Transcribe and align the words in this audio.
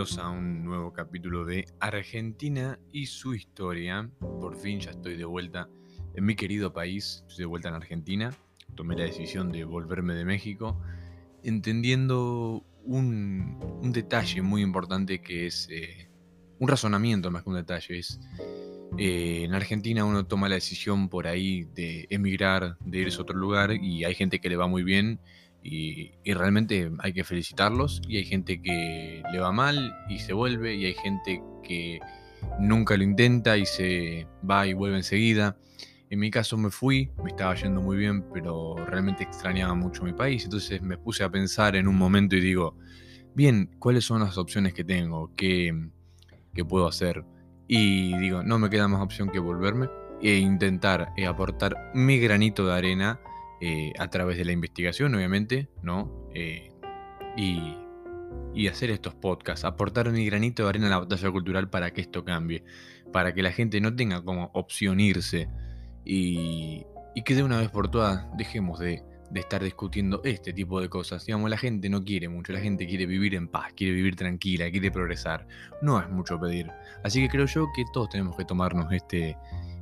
bienvenidos 0.00 0.18
a 0.24 0.30
un 0.30 0.64
nuevo 0.64 0.94
capítulo 0.94 1.44
de 1.44 1.66
Argentina 1.78 2.78
y 2.90 3.04
su 3.04 3.34
historia. 3.34 4.08
Por 4.40 4.56
fin 4.56 4.80
ya 4.80 4.92
estoy 4.92 5.18
de 5.18 5.26
vuelta 5.26 5.68
en 6.14 6.24
mi 6.24 6.36
querido 6.36 6.72
país, 6.72 7.22
estoy 7.28 7.42
de 7.42 7.46
vuelta 7.46 7.68
en 7.68 7.74
Argentina. 7.74 8.34
Tomé 8.74 8.96
la 8.96 9.04
decisión 9.04 9.52
de 9.52 9.64
volverme 9.64 10.14
de 10.14 10.24
México, 10.24 10.80
entendiendo 11.42 12.64
un, 12.82 13.58
un 13.82 13.92
detalle 13.92 14.40
muy 14.40 14.62
importante 14.62 15.20
que 15.20 15.46
es 15.46 15.68
eh, 15.70 16.08
un 16.58 16.68
razonamiento 16.68 17.30
más 17.30 17.42
que 17.42 17.50
un 17.50 17.56
detalle. 17.56 17.98
Es 17.98 18.18
eh, 18.96 19.42
en 19.44 19.52
Argentina 19.52 20.06
uno 20.06 20.24
toma 20.24 20.48
la 20.48 20.54
decisión 20.54 21.10
por 21.10 21.26
ahí 21.26 21.64
de 21.74 22.06
emigrar, 22.08 22.78
de 22.80 23.00
irse 23.00 23.18
a 23.18 23.22
otro 23.22 23.36
lugar 23.36 23.72
y 23.72 24.04
hay 24.04 24.14
gente 24.14 24.40
que 24.40 24.48
le 24.48 24.56
va 24.56 24.66
muy 24.66 24.82
bien 24.82 25.20
y, 25.62 26.12
realmente 26.24 26.90
hay 26.98 27.12
que 27.12 27.24
felicitarlos. 27.24 28.00
Y 28.08 28.16
hay 28.16 28.24
gente 28.24 28.60
que 28.62 29.22
le 29.32 29.38
va 29.38 29.52
mal 29.52 29.94
y 30.08 30.18
se 30.18 30.32
vuelve. 30.32 30.74
Y 30.74 30.86
hay 30.86 30.94
gente 30.94 31.42
que 31.62 32.00
nunca 32.58 32.96
lo 32.96 33.02
intenta 33.02 33.56
y 33.58 33.66
se 33.66 34.26
va 34.48 34.66
y 34.66 34.72
vuelve 34.72 34.96
enseguida. 34.96 35.56
En 36.08 36.18
mi 36.18 36.30
caso 36.30 36.56
me 36.56 36.70
fui, 36.70 37.10
me 37.22 37.30
estaba 37.30 37.54
yendo 37.54 37.80
muy 37.80 37.96
bien, 37.96 38.24
pero 38.32 38.74
realmente 38.86 39.22
extrañaba 39.22 39.74
mucho 39.74 40.02
mi 40.02 40.12
país. 40.12 40.44
Entonces 40.44 40.82
me 40.82 40.98
puse 40.98 41.22
a 41.22 41.30
pensar 41.30 41.76
en 41.76 41.86
un 41.86 41.96
momento 41.96 42.34
y 42.36 42.40
digo, 42.40 42.76
bien, 43.34 43.70
¿cuáles 43.78 44.04
son 44.04 44.20
las 44.20 44.36
opciones 44.36 44.74
que 44.74 44.82
tengo? 44.82 45.32
¿Qué, 45.36 45.72
qué 46.52 46.64
puedo 46.64 46.88
hacer? 46.88 47.24
Y 47.68 48.16
digo, 48.18 48.42
no 48.42 48.58
me 48.58 48.70
queda 48.70 48.88
más 48.88 49.00
opción 49.00 49.30
que 49.30 49.38
volverme 49.38 49.88
e 50.20 50.36
intentar 50.36 51.12
eh, 51.16 51.26
aportar 51.26 51.92
mi 51.94 52.18
granito 52.18 52.66
de 52.66 52.74
arena 52.74 53.20
eh, 53.60 53.92
a 53.98 54.08
través 54.08 54.38
de 54.38 54.46
la 54.46 54.52
investigación, 54.52 55.14
obviamente, 55.14 55.68
¿no? 55.82 56.10
Eh, 56.34 56.72
y, 57.36 57.76
hacer 58.68 58.90
estos 58.90 59.14
podcasts, 59.14 59.64
aportar 59.64 60.10
mi 60.10 60.24
granito 60.26 60.62
de 60.62 60.68
arena 60.68 60.86
a 60.86 60.90
la 60.90 60.98
batalla 60.98 61.30
cultural 61.30 61.70
para 61.70 61.92
que 61.92 62.02
esto 62.02 62.24
cambie, 62.24 62.62
para 63.12 63.34
que 63.34 63.42
la 63.42 63.52
gente 63.52 63.80
no 63.80 63.94
tenga 63.96 64.22
como 64.22 64.50
opción 64.54 65.00
irse 65.00 65.48
y, 66.04 66.84
que 67.24 67.34
de 67.34 67.42
una 67.42 67.58
vez 67.58 67.70
por 67.70 67.90
todas 67.90 68.26
dejemos 68.36 68.78
de, 68.78 69.02
de, 69.30 69.40
estar 69.40 69.62
discutiendo 69.62 70.20
este 70.24 70.52
tipo 70.52 70.80
de 70.80 70.88
cosas. 70.88 71.26
Digamos, 71.26 71.50
la 71.50 71.58
gente 71.58 71.88
no 71.88 72.04
quiere 72.04 72.28
mucho, 72.28 72.52
la 72.52 72.60
gente 72.60 72.86
quiere 72.86 73.06
vivir 73.06 73.34
en 73.34 73.48
paz, 73.48 73.72
quiere 73.74 73.92
vivir 73.94 74.14
tranquila, 74.16 74.70
quiere 74.70 74.90
progresar. 74.90 75.46
No 75.82 76.00
es 76.00 76.08
mucho 76.08 76.38
pedir. 76.38 76.70
Así 77.02 77.20
que 77.20 77.28
creo 77.28 77.46
yo 77.46 77.68
que 77.74 77.84
todos 77.92 78.08
tenemos 78.10 78.36
que 78.36 78.44
tomarnos 78.44 78.92
este, 78.92 79.36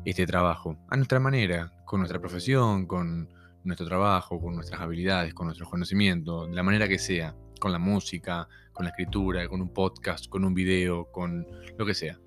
este 0.04 0.26
trabajo 0.26 0.76
a 0.88 0.96
nuestra 0.96 1.20
manera, 1.20 1.72
con 1.84 2.00
nuestra 2.00 2.18
profesión, 2.20 2.86
con 2.86 3.28
nuestro 3.68 3.86
trabajo, 3.86 4.40
con 4.40 4.56
nuestras 4.56 4.80
habilidades, 4.80 5.34
con 5.34 5.46
nuestros 5.46 5.68
conocimientos, 5.68 6.48
de 6.48 6.54
la 6.54 6.62
manera 6.62 6.88
que 6.88 6.98
sea, 6.98 7.36
con 7.60 7.70
la 7.70 7.78
música, 7.78 8.48
con 8.72 8.84
la 8.84 8.90
escritura, 8.90 9.48
con 9.48 9.60
un 9.60 9.72
podcast, 9.72 10.28
con 10.28 10.44
un 10.44 10.54
video, 10.54 11.10
con 11.12 11.46
lo 11.76 11.86
que 11.86 11.94
sea. 11.94 12.18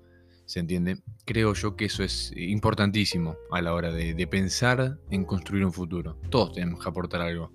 ¿Se 0.46 0.60
entiende? 0.60 0.98
Creo 1.24 1.54
yo 1.54 1.76
que 1.76 1.86
eso 1.86 2.02
es 2.02 2.32
importantísimo 2.36 3.36
a 3.50 3.60
la 3.60 3.74
hora 3.74 3.92
de, 3.92 4.14
de 4.14 4.26
pensar 4.26 4.98
en 5.10 5.24
construir 5.24 5.64
un 5.64 5.72
futuro. 5.72 6.18
Todos 6.30 6.52
tenemos 6.52 6.82
que 6.82 6.88
aportar 6.88 7.20
algo. 7.20 7.52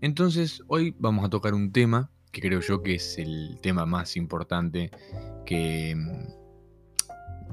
Entonces, 0.00 0.62
hoy 0.68 0.94
vamos 0.98 1.24
a 1.24 1.30
tocar 1.30 1.54
un 1.54 1.72
tema 1.72 2.10
que 2.32 2.40
creo 2.40 2.60
yo 2.60 2.82
que 2.82 2.96
es 2.96 3.18
el 3.18 3.58
tema 3.62 3.86
más 3.86 4.16
importante 4.16 4.90
que, 5.46 5.96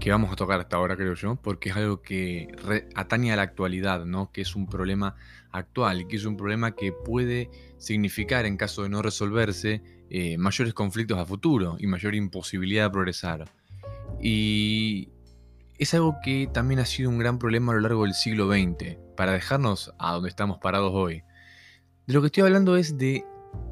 que 0.01 0.09
vamos 0.09 0.33
a 0.33 0.35
tocar 0.35 0.59
hasta 0.59 0.77
ahora, 0.77 0.97
creo 0.97 1.13
yo, 1.13 1.35
porque 1.35 1.69
es 1.69 1.75
algo 1.75 2.01
que 2.01 2.47
atañe 2.95 3.31
a 3.31 3.35
la 3.35 3.43
actualidad, 3.43 4.03
¿no? 4.03 4.31
Que 4.31 4.41
es 4.41 4.55
un 4.55 4.67
problema 4.67 5.15
actual, 5.51 6.07
que 6.07 6.15
es 6.15 6.25
un 6.25 6.37
problema 6.37 6.71
que 6.75 6.91
puede 6.91 7.51
significar, 7.77 8.47
en 8.47 8.57
caso 8.57 8.81
de 8.81 8.89
no 8.89 9.03
resolverse, 9.03 9.83
eh, 10.09 10.39
mayores 10.39 10.73
conflictos 10.73 11.19
a 11.19 11.25
futuro 11.25 11.77
y 11.79 11.85
mayor 11.85 12.15
imposibilidad 12.15 12.85
de 12.85 12.89
progresar. 12.89 13.45
Y 14.19 15.09
es 15.77 15.93
algo 15.93 16.17
que 16.23 16.49
también 16.51 16.79
ha 16.79 16.85
sido 16.85 17.11
un 17.11 17.19
gran 17.19 17.37
problema 17.37 17.71
a 17.71 17.75
lo 17.75 17.81
largo 17.81 18.03
del 18.03 18.15
siglo 18.15 18.51
XX, 18.51 18.97
para 19.15 19.33
dejarnos 19.33 19.93
a 19.99 20.13
donde 20.13 20.29
estamos 20.29 20.57
parados 20.57 20.91
hoy. 20.95 21.21
De 22.07 22.13
lo 22.15 22.21
que 22.21 22.27
estoy 22.27 22.41
hablando 22.41 22.75
es 22.75 22.97
de, 22.97 23.23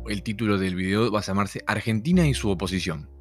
el 0.08 0.22
título 0.22 0.60
del 0.60 0.76
video 0.76 1.12
va 1.12 1.22
a 1.22 1.24
llamarse 1.24 1.64
Argentina 1.66 2.28
y 2.28 2.36
su 2.36 2.52
oposición. 2.52 3.19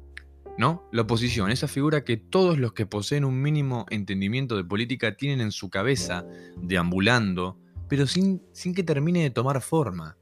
¿No? 0.59 0.83
La 0.91 1.03
oposición, 1.03 1.51
esa 1.51 1.69
figura 1.69 2.03
que 2.03 2.17
todos 2.17 2.57
los 2.57 2.73
que 2.73 2.85
poseen 2.85 3.23
un 3.23 3.41
mínimo 3.41 3.85
entendimiento 3.89 4.57
de 4.57 4.65
política 4.65 5.15
tienen 5.15 5.39
en 5.39 5.53
su 5.53 5.69
cabeza, 5.69 6.25
deambulando, 6.57 7.57
pero 7.87 8.05
sin, 8.05 8.43
sin 8.51 8.75
que 8.75 8.83
termine 8.83 9.23
de 9.23 9.29
tomar 9.29 9.61
forma. 9.61 10.17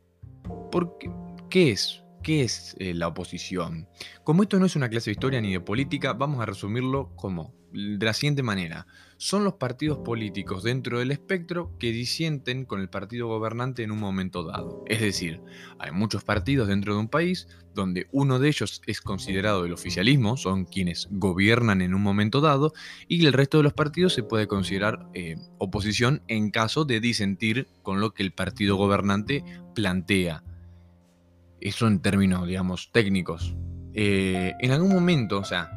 Porque, 0.71 1.11
¿Qué 1.49 1.71
es? 1.71 2.03
¿Qué 2.21 2.43
es 2.43 2.75
eh, 2.77 2.93
la 2.93 3.07
oposición? 3.07 3.87
Como 4.23 4.43
esto 4.43 4.59
no 4.59 4.67
es 4.67 4.75
una 4.75 4.89
clase 4.89 5.09
de 5.09 5.13
historia 5.13 5.41
ni 5.41 5.53
de 5.53 5.59
política, 5.59 6.13
vamos 6.13 6.39
a 6.39 6.45
resumirlo 6.45 7.15
como 7.15 7.55
de 7.77 8.05
la 8.05 8.13
siguiente 8.13 8.41
manera 8.41 8.87
son 9.17 9.43
los 9.43 9.53
partidos 9.53 9.99
políticos 9.99 10.63
dentro 10.63 10.99
del 10.99 11.11
espectro 11.11 11.71
que 11.79 11.91
disienten 11.91 12.65
con 12.65 12.81
el 12.81 12.89
partido 12.89 13.27
gobernante 13.27 13.83
en 13.83 13.91
un 13.91 13.99
momento 13.99 14.43
dado. 14.43 14.83
Es 14.87 15.01
decir, 15.01 15.41
hay 15.79 15.91
muchos 15.91 16.23
partidos 16.23 16.67
dentro 16.67 16.93
de 16.93 16.99
un 16.99 17.07
país 17.07 17.47
donde 17.73 18.07
uno 18.11 18.39
de 18.39 18.47
ellos 18.47 18.81
es 18.87 19.01
considerado 19.01 19.65
el 19.65 19.73
oficialismo, 19.73 20.37
son 20.37 20.65
quienes 20.65 21.07
gobiernan 21.11 21.81
en 21.81 21.93
un 21.93 22.01
momento 22.01 22.41
dado, 22.41 22.73
y 23.07 23.25
el 23.25 23.33
resto 23.33 23.57
de 23.57 23.63
los 23.63 23.73
partidos 23.73 24.13
se 24.13 24.23
puede 24.23 24.47
considerar 24.47 25.07
eh, 25.13 25.37
oposición 25.59 26.23
en 26.27 26.49
caso 26.49 26.85
de 26.85 26.99
disentir 26.99 27.67
con 27.83 28.01
lo 28.01 28.13
que 28.13 28.23
el 28.23 28.33
partido 28.33 28.75
gobernante 28.75 29.43
plantea. 29.75 30.43
Eso 31.59 31.87
en 31.87 32.01
términos, 32.01 32.47
digamos, 32.47 32.91
técnicos. 32.91 33.55
Eh, 33.93 34.53
en 34.59 34.71
algún 34.71 34.93
momento, 34.93 35.39
o 35.39 35.43
sea, 35.43 35.76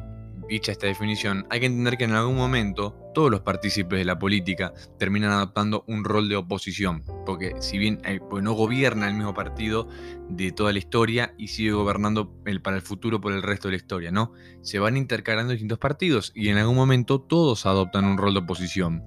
dicha 0.51 0.73
esta 0.73 0.85
definición, 0.85 1.47
hay 1.49 1.61
que 1.61 1.67
entender 1.67 1.97
que 1.97 2.03
en 2.03 2.11
algún 2.11 2.35
momento 2.35 2.97
todos 3.13 3.31
los 3.31 3.39
partícipes 3.39 3.97
de 3.97 4.03
la 4.03 4.19
política 4.19 4.73
terminan 4.99 5.31
adoptando 5.31 5.85
un 5.87 6.03
rol 6.03 6.27
de 6.27 6.35
oposición, 6.35 7.05
porque 7.25 7.55
si 7.61 7.77
bien 7.77 8.01
eh, 8.03 8.19
pues 8.29 8.43
no 8.43 8.51
gobierna 8.51 9.07
el 9.07 9.13
mismo 9.13 9.33
partido 9.33 9.87
de 10.27 10.51
toda 10.51 10.73
la 10.73 10.79
historia 10.79 11.33
y 11.37 11.47
sigue 11.47 11.71
gobernando 11.71 12.35
el, 12.45 12.61
para 12.61 12.75
el 12.75 12.81
futuro 12.81 13.21
por 13.21 13.31
el 13.31 13.43
resto 13.43 13.69
de 13.69 13.71
la 13.71 13.77
historia, 13.77 14.11
¿no? 14.11 14.33
Se 14.61 14.77
van 14.77 14.97
intercalando 14.97 15.53
distintos 15.53 15.79
partidos 15.79 16.33
y 16.35 16.49
en 16.49 16.57
algún 16.57 16.75
momento 16.75 17.21
todos 17.21 17.65
adoptan 17.65 18.03
un 18.03 18.17
rol 18.17 18.33
de 18.33 18.41
oposición. 18.41 19.05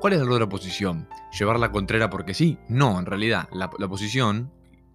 ¿Cuál 0.00 0.14
es 0.14 0.20
el 0.20 0.26
rol 0.26 0.38
de 0.38 0.44
oposición? 0.44 1.06
¿Llevar 1.38 1.60
la 1.60 1.70
contrera 1.70 2.08
porque 2.08 2.32
sí? 2.32 2.56
No, 2.70 2.98
en 2.98 3.04
realidad 3.04 3.46
la, 3.52 3.68
la 3.78 3.86
oposición 3.86 4.50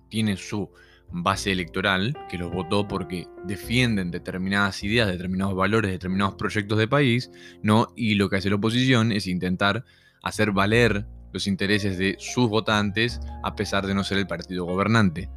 tiene 0.10 0.38
su 0.38 0.72
base 1.14 1.52
electoral 1.52 2.18
que 2.30 2.38
los 2.38 2.52
votó 2.52 2.88
porque 2.88 3.28
defienden 3.46 4.10
determinadas 4.10 4.84
ideas, 4.84 5.08
determinados 5.08 5.56
valores, 5.56 5.92
determinados 5.92 6.36
proyectos 6.36 6.78
de 6.78 6.88
país, 6.88 7.32
¿no? 7.62 7.94
Y 7.96 8.16
lo 8.16 8.30
que 8.30 8.38
hace 8.38 8.50
la 8.50 8.56
oposición 8.56 9.12
es 9.12 9.28
intentar 9.28 9.86
hacer 10.24 10.52
valer 10.52 11.06
los 11.32 11.48
intereses 11.48 11.98
de 11.98 12.16
sus 12.20 12.50
votantes 12.50 13.22
a 13.44 13.56
pesar 13.56 13.86
de 13.86 13.94
no 13.94 14.04
ser 14.04 14.18
el 14.18 14.28
partido 14.28 14.66
gobernante. 14.66 15.30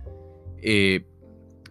Eh, 0.62 1.06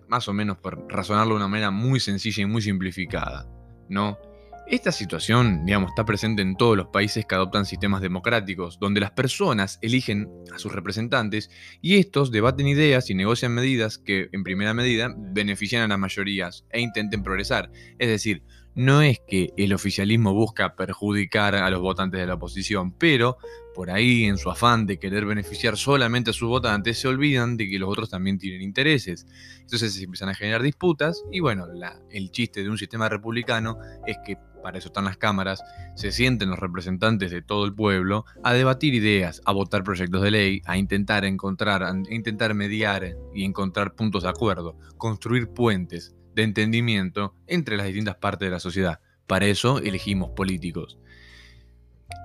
más 0.08 0.28
o 0.28 0.34
menos 0.34 0.58
por 0.58 0.86
razonarlo 0.88 1.34
de 1.34 1.38
una 1.38 1.48
manera 1.48 1.72
muy 1.72 2.00
sencilla 2.00 2.44
y 2.44 2.46
muy 2.46 2.62
simplificada, 2.62 3.48
¿no? 3.90 4.20
Esta 4.68 4.92
situación, 4.92 5.64
digamos, 5.64 5.92
está 5.92 6.06
presente 6.06 6.42
en 6.42 6.58
todos 6.58 6.76
los 6.76 6.88
países 6.88 7.24
que 7.28 7.36
adoptan 7.36 7.66
sistemas 7.66 8.02
democráticos, 8.02 8.80
donde 8.80 9.00
las 9.00 9.12
personas 9.12 9.78
eligen 9.84 10.28
a 10.52 10.58
sus 10.58 10.72
representantes 10.72 11.52
y 11.82 11.98
estos 11.98 12.32
debaten 12.32 12.68
ideas 12.68 13.12
y 13.12 13.14
negocian 13.14 13.54
medidas 13.54 14.00
que, 14.00 14.28
en 14.32 14.44
primera 14.44 14.74
medida, 14.74 15.14
benefician 15.16 15.84
a 15.84 15.88
las 15.88 16.00
mayorías 16.00 16.66
e 16.72 16.82
intenten 16.82 17.22
progresar. 17.22 17.72
Es 18.00 18.10
decir, 18.10 18.42
no 18.76 19.02
es 19.02 19.20
que 19.26 19.54
el 19.58 19.74
oficialismo 19.74 20.34
busca 20.34 20.76
perjudicar 20.76 21.56
a 21.56 21.70
los 21.70 21.82
votantes 21.82 22.20
de 22.20 22.28
la 22.28 22.36
oposición, 22.36 22.92
pero 22.92 23.38
por 23.74 23.92
ahí, 23.92 24.24
en 24.24 24.38
su 24.38 24.50
afán 24.50 24.86
de 24.86 25.00
querer 25.00 25.26
beneficiar 25.26 25.76
solamente 25.76 26.30
a 26.30 26.34
sus 26.34 26.48
votantes, 26.48 26.98
se 26.98 27.10
olvidan 27.10 27.58
de 27.58 27.70
que 27.70 27.78
los 27.78 27.90
otros 27.90 28.10
también 28.10 28.38
tienen 28.38 28.62
intereses. 28.62 29.28
Entonces 29.60 29.94
se 29.94 30.04
empiezan 30.04 30.30
a 30.30 30.34
generar 30.34 30.62
disputas 30.62 31.24
y 31.32 31.42
bueno, 31.42 31.68
el 32.10 32.32
chiste 32.32 32.64
de 32.64 32.70
un 32.70 32.78
sistema 32.78 33.10
republicano 33.10 33.78
es 34.08 34.18
que 34.26 34.38
para 34.64 34.80
eso 34.80 34.88
están 34.88 35.06
las 35.06 35.18
cámaras, 35.18 35.62
se 35.96 36.12
sienten 36.12 36.50
los 36.50 36.58
representantes 36.58 37.32
de 37.32 37.42
todo 37.42 37.66
el 37.66 37.76
pueblo 37.76 38.26
a 38.44 38.54
debatir 38.54 38.96
ideas, 38.96 39.42
a 39.46 39.52
votar 39.52 39.84
proyectos 39.84 40.24
de 40.24 40.32
ley, 40.32 40.62
a 40.66 40.78
intentar 40.78 41.24
encontrar, 41.24 41.84
a 41.84 41.94
intentar 42.10 42.56
mediar 42.56 43.16
y 43.34 43.44
encontrar 43.44 43.94
puntos 43.94 44.24
de 44.24 44.30
acuerdo, 44.30 44.78
construir 44.98 45.50
puentes 45.50 46.16
de 46.36 46.44
entendimiento 46.44 47.34
entre 47.48 47.78
las 47.78 47.88
distintas 47.88 48.16
partes 48.18 48.48
de 48.48 48.52
la 48.52 48.60
sociedad. 48.60 49.00
Para 49.26 49.48
eso 49.48 49.80
elegimos 49.80 50.32
políticos. 50.32 51.00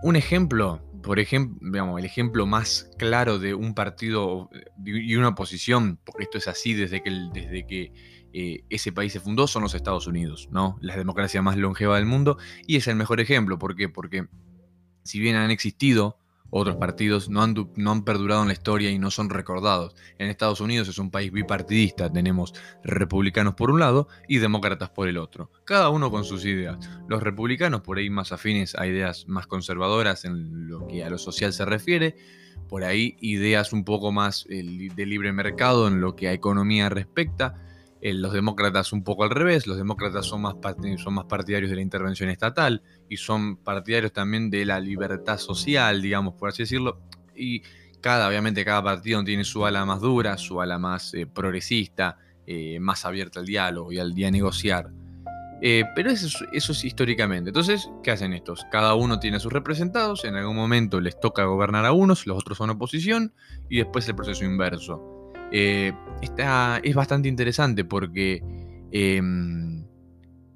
Un 0.03 0.17
ejemplo, 0.17 0.83
por 1.03 1.19
ejemplo, 1.19 1.99
el 1.99 2.05
ejemplo 2.05 2.47
más 2.47 2.91
claro 2.99 3.39
de 3.39 3.55
un 3.55 3.75
partido 3.75 4.51
y 4.85 5.17
una 5.17 5.29
oposición, 5.29 5.99
porque 6.05 6.25
esto 6.25 6.39
es 6.39 6.49
así 6.49 6.75
desde 6.75 7.03
que, 7.03 7.11
desde 7.33 7.67
que 7.67 7.93
eh, 8.33 8.65
ese 8.69 8.93
país 8.93 9.13
se 9.13 9.21
fundó 9.21 9.47
son 9.47 9.63
los 9.63 9.75
Estados 9.75 10.07
Unidos, 10.07 10.49
¿no? 10.53 10.79
La 10.81 10.97
democracia 10.97 11.43
más 11.43 11.57
longeva 11.57 11.97
del 11.97 12.07
mundo 12.07 12.37
y 12.67 12.77
es 12.77 12.87
el 12.89 12.97
mejor 12.97 13.21
ejemplo. 13.21 13.59
¿Por 13.59 13.77
qué? 13.77 13.89
Porque 13.89 14.27
si 15.03 15.19
bien 15.19 15.37
han 15.37 15.51
existido 15.51 16.20
otros 16.51 16.77
partidos 16.77 17.29
no 17.29 17.43
han, 17.43 17.55
no 17.77 17.93
han, 17.93 18.05
perdurado 18.05 18.43
en 18.43 18.49
la 18.49 18.55
historia 18.55 18.91
y 18.91 18.99
no 18.99 19.11
son 19.11 19.31
recordados. 19.31 19.95
En 20.19 20.29
Estados 20.29 20.61
Unidos 20.61 20.89
es 20.89 20.99
un 20.99 21.11
país 21.11 21.33
bipartidista, 21.33 22.13
tenemos 22.13 22.55
republicanos 22.83 23.55
por 23.55 23.71
un 23.71 23.81
lado 23.81 24.09
y 24.29 24.39
demócratas 24.39 24.91
por 24.91 25.09
el 25.09 25.19
otro, 25.19 25.51
cada 25.65 25.91
uno 25.91 26.11
con 26.11 26.25
sus 26.25 26.45
ideas. 26.45 26.79
Los 27.09 27.23
republicanos 27.23 27.81
por 27.83 27.99
ahí 27.99 28.11
más 28.11 28.33
afines 28.33 28.75
a 28.75 28.87
ideas 28.87 29.27
más 29.29 29.47
conservadoras 29.47 30.25
en 30.25 30.69
lo 30.69 30.87
que 30.87 31.05
a 31.05 31.11
lo 31.11 31.19
social 31.19 31.53
se 31.53 31.65
refiere, 31.65 32.17
por 32.69 32.85
ahí 32.85 33.17
ideas 33.21 33.73
un 33.73 33.85
poco 33.85 34.13
más 34.13 34.47
eh, 34.49 34.89
de 34.95 35.07
libre 35.07 35.33
mercado 35.33 35.89
en 35.89 36.01
lo 36.01 36.15
que 36.17 36.29
a 36.29 36.33
economía 36.33 36.89
respecta 36.89 37.55
eh, 38.03 38.15
los 38.15 38.33
demócratas 38.33 38.93
un 38.95 39.05
poco 39.05 39.25
al 39.25 39.31
revés, 39.31 39.67
los 39.67 39.77
demócratas 39.77 40.25
son 40.25 40.41
más, 40.41 40.57
son 40.97 41.15
más 41.15 41.27
partidarios 41.27 41.71
de 41.71 41.77
la 41.77 41.83
intervención 41.83 42.31
estatal 42.31 42.83
y 43.11 43.19
son 43.19 43.57
partidarios 43.57 44.13
también 44.13 44.49
de 44.49 44.65
la 44.65 44.81
libertad 44.81 45.37
social, 45.37 46.01
digamos, 46.01 46.35
por 46.35 46.49
así 46.49 46.63
decirlo. 46.63 46.99
Y 47.37 47.63
cada, 48.01 48.27
obviamente, 48.27 48.65
cada 48.65 48.83
partido 48.83 49.23
tiene 49.23 49.45
su 49.45 49.67
ala 49.67 49.85
más 49.85 50.01
dura, 50.01 50.39
su 50.39 50.63
ala 50.63 50.79
más 50.79 51.13
eh, 51.13 51.27
progresista, 51.27 52.17
eh, 52.47 52.81
más 52.81 53.05
abierta 53.05 53.41
al 53.41 53.47
diálogo 53.47 53.93
y 53.93 53.99
al 53.99 54.15
día 54.15 54.31
negociar. 54.31 54.91
pero 55.61 56.11
eso, 56.11 56.47
es 56.53 56.85
históricamente. 56.85 57.51
Entonces, 57.51 57.91
¿qué 58.03 58.13
hacen 58.13 58.33
estos? 58.33 58.65
Cada 58.73 58.95
uno 58.95 59.21
tiene 59.21 59.41
sus 59.41 59.53
representados, 59.53 60.25
en 60.25 60.37
algún 60.37 60.57
momento 60.57 61.01
les 61.01 61.21
toca 61.21 61.45
gobernar 61.45 61.85
a 61.85 61.93
unos, 61.93 62.27
los 62.27 62.39
otros 62.39 62.57
son 62.57 62.71
oposición, 62.71 63.35
y 63.69 63.77
después 63.77 64.09
el 64.09 64.17
proceso 64.17 64.47
inverso. 64.47 65.20
Eh, 65.53 65.93
es 66.83 66.95
bastante 66.95 67.29
interesante 67.29 67.85
porque, 67.85 68.43
em, 68.93 69.85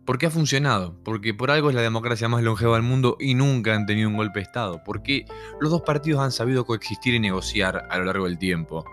porque 0.04 0.26
ha 0.26 0.30
funcionado, 0.30 1.00
porque 1.02 1.34
por 1.34 1.50
algo 1.50 1.70
es 1.70 1.74
la 1.74 1.82
democracia 1.82 2.28
más 2.28 2.42
longeva 2.42 2.74
del 2.74 2.82
mundo 2.82 3.16
y 3.18 3.34
nunca 3.34 3.74
han 3.74 3.86
tenido 3.86 4.08
un 4.08 4.16
golpe 4.16 4.40
de 4.40 4.44
Estado, 4.44 4.82
porque 4.84 5.24
los 5.60 5.70
dos 5.70 5.82
partidos 5.82 6.20
han 6.20 6.32
sabido 6.32 6.64
coexistir 6.64 7.14
y 7.14 7.20
negociar 7.20 7.86
a 7.90 7.98
lo 7.98 8.04
largo 8.04 8.26
del 8.26 8.38
tiempo. 8.38 8.84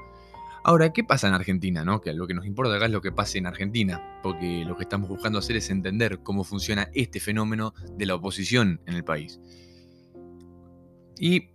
Ahora, 0.63 0.94
¿qué 0.94 1.03
pasa 1.03 1.27
en 1.27 1.33
Argentina? 1.33 1.83
No? 1.83 2.01
Que 2.01 2.13
lo 2.13 2.27
que 2.27 2.36
nos 2.36 2.45
importa 2.45 2.75
acá 2.75 2.86
es 2.86 2.92
lo 2.92 3.01
que 3.01 3.12
pasa 3.12 3.39
en 3.39 3.48
Argentina, 3.48 4.19
porque 4.21 4.63
lo 4.63 4.77
que 4.77 4.83
estamos 4.83 5.09
buscando 5.09 5.39
hacer 5.39 5.56
es 5.56 5.69
entender 5.71 6.19
cómo 6.21 6.44
funciona 6.44 6.89
este 6.94 7.19
fenómeno 7.19 7.74
de 7.98 8.06
la 8.06 8.15
oposición 8.15 8.80
en 8.86 8.94
el 8.94 9.03
país. 9.03 9.39
Y 11.18 11.50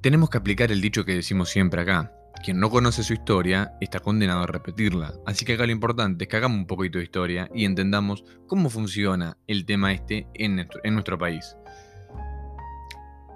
tenemos 0.00 0.30
que 0.30 0.38
aplicar 0.38 0.72
el 0.72 0.80
dicho 0.80 1.04
que 1.04 1.14
decimos 1.14 1.48
siempre 1.48 1.82
acá, 1.82 2.12
quien 2.42 2.58
no 2.58 2.70
conoce 2.70 3.02
su 3.02 3.12
historia 3.12 3.72
está 3.80 4.00
condenado 4.00 4.42
a 4.42 4.46
repetirla. 4.46 5.14
Así 5.26 5.44
que 5.44 5.54
acá 5.54 5.66
lo 5.66 5.72
importante 5.72 6.24
es 6.24 6.28
que 6.28 6.36
hagamos 6.36 6.58
un 6.58 6.66
poquito 6.66 6.98
de 6.98 7.04
historia 7.04 7.50
y 7.54 7.64
entendamos 7.64 8.24
cómo 8.46 8.70
funciona 8.70 9.36
el 9.46 9.66
tema 9.66 9.92
este 9.92 10.26
en 10.34 10.56
nuestro, 10.56 10.80
en 10.82 10.94
nuestro 10.94 11.18
país. 11.18 11.56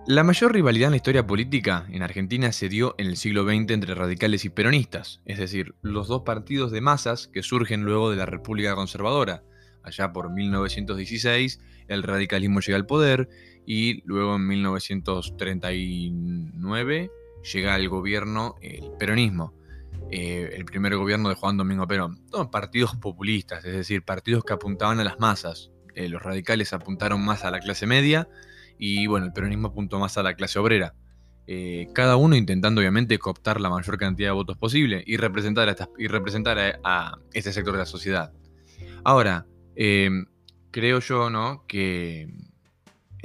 La 0.06 0.22
mayor 0.22 0.52
rivalidad 0.52 0.88
en 0.88 0.92
la 0.92 0.98
historia 0.98 1.26
política 1.26 1.86
en 1.90 2.02
Argentina 2.02 2.52
se 2.52 2.68
dio 2.68 2.94
en 2.98 3.06
el 3.06 3.16
siglo 3.16 3.44
XX 3.44 3.70
entre 3.70 3.94
radicales 3.94 4.44
y 4.44 4.50
peronistas, 4.50 5.22
es 5.24 5.38
decir, 5.38 5.74
los 5.80 6.08
dos 6.08 6.24
partidos 6.26 6.70
de 6.72 6.82
masas 6.82 7.28
que 7.28 7.42
surgen 7.42 7.84
luego 7.84 8.10
de 8.10 8.16
la 8.16 8.26
República 8.26 8.74
Conservadora. 8.74 9.44
Allá 9.82 10.12
por 10.12 10.30
1916 10.30 11.58
el 11.88 12.02
radicalismo 12.02 12.60
llega 12.60 12.76
al 12.76 12.86
poder 12.86 13.30
y 13.66 14.02
luego 14.06 14.36
en 14.36 14.46
1939 14.46 17.10
llega 17.44 17.74
al 17.74 17.88
gobierno 17.88 18.56
el 18.60 18.90
peronismo, 18.98 19.54
eh, 20.10 20.50
el 20.56 20.64
primer 20.64 20.96
gobierno 20.96 21.28
de 21.28 21.34
Juan 21.34 21.56
Domingo 21.56 21.86
Perón. 21.86 22.26
Todos 22.30 22.48
partidos 22.48 22.96
populistas, 22.96 23.64
es 23.64 23.74
decir, 23.74 24.04
partidos 24.04 24.44
que 24.44 24.52
apuntaban 24.52 25.00
a 25.00 25.04
las 25.04 25.18
masas. 25.18 25.70
Eh, 25.94 26.08
los 26.08 26.22
radicales 26.22 26.72
apuntaron 26.72 27.24
más 27.24 27.44
a 27.44 27.50
la 27.50 27.60
clase 27.60 27.86
media 27.86 28.28
y 28.78 29.06
bueno, 29.06 29.26
el 29.26 29.32
peronismo 29.32 29.68
apuntó 29.68 29.98
más 29.98 30.18
a 30.18 30.22
la 30.22 30.34
clase 30.34 30.58
obrera. 30.58 30.94
Eh, 31.46 31.88
cada 31.94 32.16
uno 32.16 32.36
intentando 32.36 32.80
obviamente 32.80 33.18
cooptar 33.18 33.60
la 33.60 33.68
mayor 33.68 33.98
cantidad 33.98 34.28
de 34.30 34.32
votos 34.32 34.56
posible 34.56 35.04
y 35.06 35.18
representar 35.18 35.68
a, 35.68 35.88
y 35.98 36.08
representar 36.08 36.80
a, 36.82 37.18
este 37.32 37.52
sector 37.52 37.74
de 37.74 37.80
la 37.80 37.86
sociedad. 37.86 38.32
Ahora, 39.04 39.46
creo 39.74 41.00
yo 41.00 41.30
¿no? 41.30 41.64
que 41.66 42.28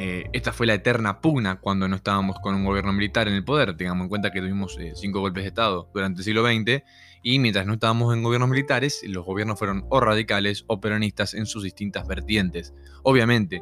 eh, 0.02 0.30
esta 0.32 0.54
fue 0.54 0.66
la 0.66 0.76
eterna 0.76 1.20
pugna 1.20 1.60
cuando 1.60 1.90
no 1.90 1.98
estábamos 1.98 2.38
con 2.40 2.56
un 2.56 2.64
gobierno 2.64 2.94
militar 2.94 3.28
en 3.28 3.34
el 3.34 3.44
poder. 3.44 3.76
Tengamos 3.76 4.06
en 4.06 4.10
cuenta 4.10 4.32
que 4.32 4.40
tuvimos 4.40 4.78
eh, 4.80 4.94
cinco 4.96 5.20
golpes 5.20 5.44
de 5.44 5.50
Estado 5.50 5.92
durante 5.94 6.22
el 6.22 6.24
siglo 6.24 6.48
XX 6.48 6.84
y 7.22 7.38
mientras 7.40 7.66
no 7.66 7.74
estábamos 7.74 8.16
en 8.16 8.24
gobiernos 8.24 8.50
militares, 8.50 9.02
los 9.04 9.26
gobiernos 9.26 9.60
fueron 9.60 9.86
o 9.90 10.00
radicales 10.00 10.64
o 10.68 10.80
peronistas 10.80 11.34
en 11.34 11.46
sus 11.46 11.64
distintas 11.64 12.08
vertientes. 12.08 12.74
Obviamente. 13.04 13.62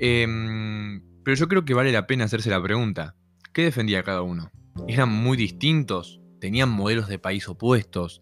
Em, 0.00 1.02
pero 1.22 1.36
yo 1.36 1.46
creo 1.46 1.64
que 1.64 1.74
vale 1.74 1.92
la 1.92 2.08
pena 2.08 2.24
hacerse 2.24 2.50
la 2.50 2.60
pregunta. 2.60 3.14
¿Qué 3.52 3.62
defendía 3.62 4.02
cada 4.02 4.22
uno? 4.22 4.50
¿Eran 4.88 5.10
muy 5.10 5.36
distintos? 5.36 6.20
¿Tenían 6.40 6.68
modelos 6.68 7.06
de 7.06 7.20
país 7.20 7.48
opuestos? 7.48 8.20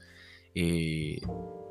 Eh, 0.55 1.23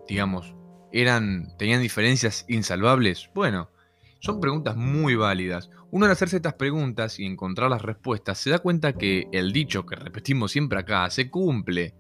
digamos, 0.07 0.56
eran, 0.91 1.56
¿tenían 1.59 1.83
diferencias 1.83 2.45
insalvables? 2.47 3.30
Bueno, 3.35 3.69
son 4.19 4.39
preguntas 4.39 4.75
muy 4.75 5.15
válidas. 5.15 5.69
Uno 5.91 6.05
al 6.05 6.11
hacerse 6.11 6.37
estas 6.37 6.55
preguntas 6.55 7.19
y 7.19 7.25
encontrar 7.25 7.69
las 7.69 7.81
respuestas 7.81 8.37
se 8.37 8.49
da 8.49 8.59
cuenta 8.59 8.93
que 8.93 9.27
el 9.31 9.53
dicho 9.53 9.85
que 9.85 9.95
repetimos 9.95 10.51
siempre 10.51 10.79
acá 10.79 11.09
se 11.09 11.29
cumple. 11.29 11.93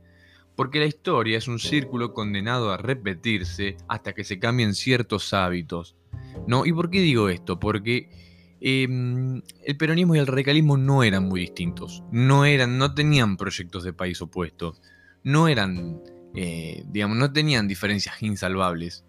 Porque 0.55 0.79
la 0.79 0.87
historia 0.87 1.37
es 1.37 1.47
un 1.47 1.59
círculo 1.59 2.13
condenado 2.13 2.71
a 2.71 2.77
repetirse 2.77 3.77
hasta 3.87 4.13
que 4.13 4.23
se 4.23 4.39
cambien 4.39 4.73
ciertos 4.73 5.33
hábitos. 5.33 5.95
¿No? 6.47 6.65
¿Y 6.65 6.73
por 6.73 6.89
qué 6.89 6.99
digo 6.99 7.29
esto? 7.29 7.59
Porque 7.59 8.09
em, 8.59 9.41
el 9.63 9.77
peronismo 9.77 10.15
y 10.15 10.19
el 10.19 10.27
radicalismo 10.27 10.75
no 10.75 11.03
eran 11.03 11.25
muy 11.25 11.41
distintos. 11.41 12.03
No 12.11 12.45
eran, 12.45 12.79
no 12.79 12.95
tenían 12.95 13.37
proyectos 13.37 13.83
de 13.83 13.93
país 13.93 14.19
opuestos. 14.21 14.81
No 15.23 15.47
eran, 15.47 16.01
eh, 16.33 16.83
digamos, 16.87 17.17
no 17.17 17.31
tenían 17.31 17.67
diferencias 17.67 18.21
insalvables. 18.23 19.05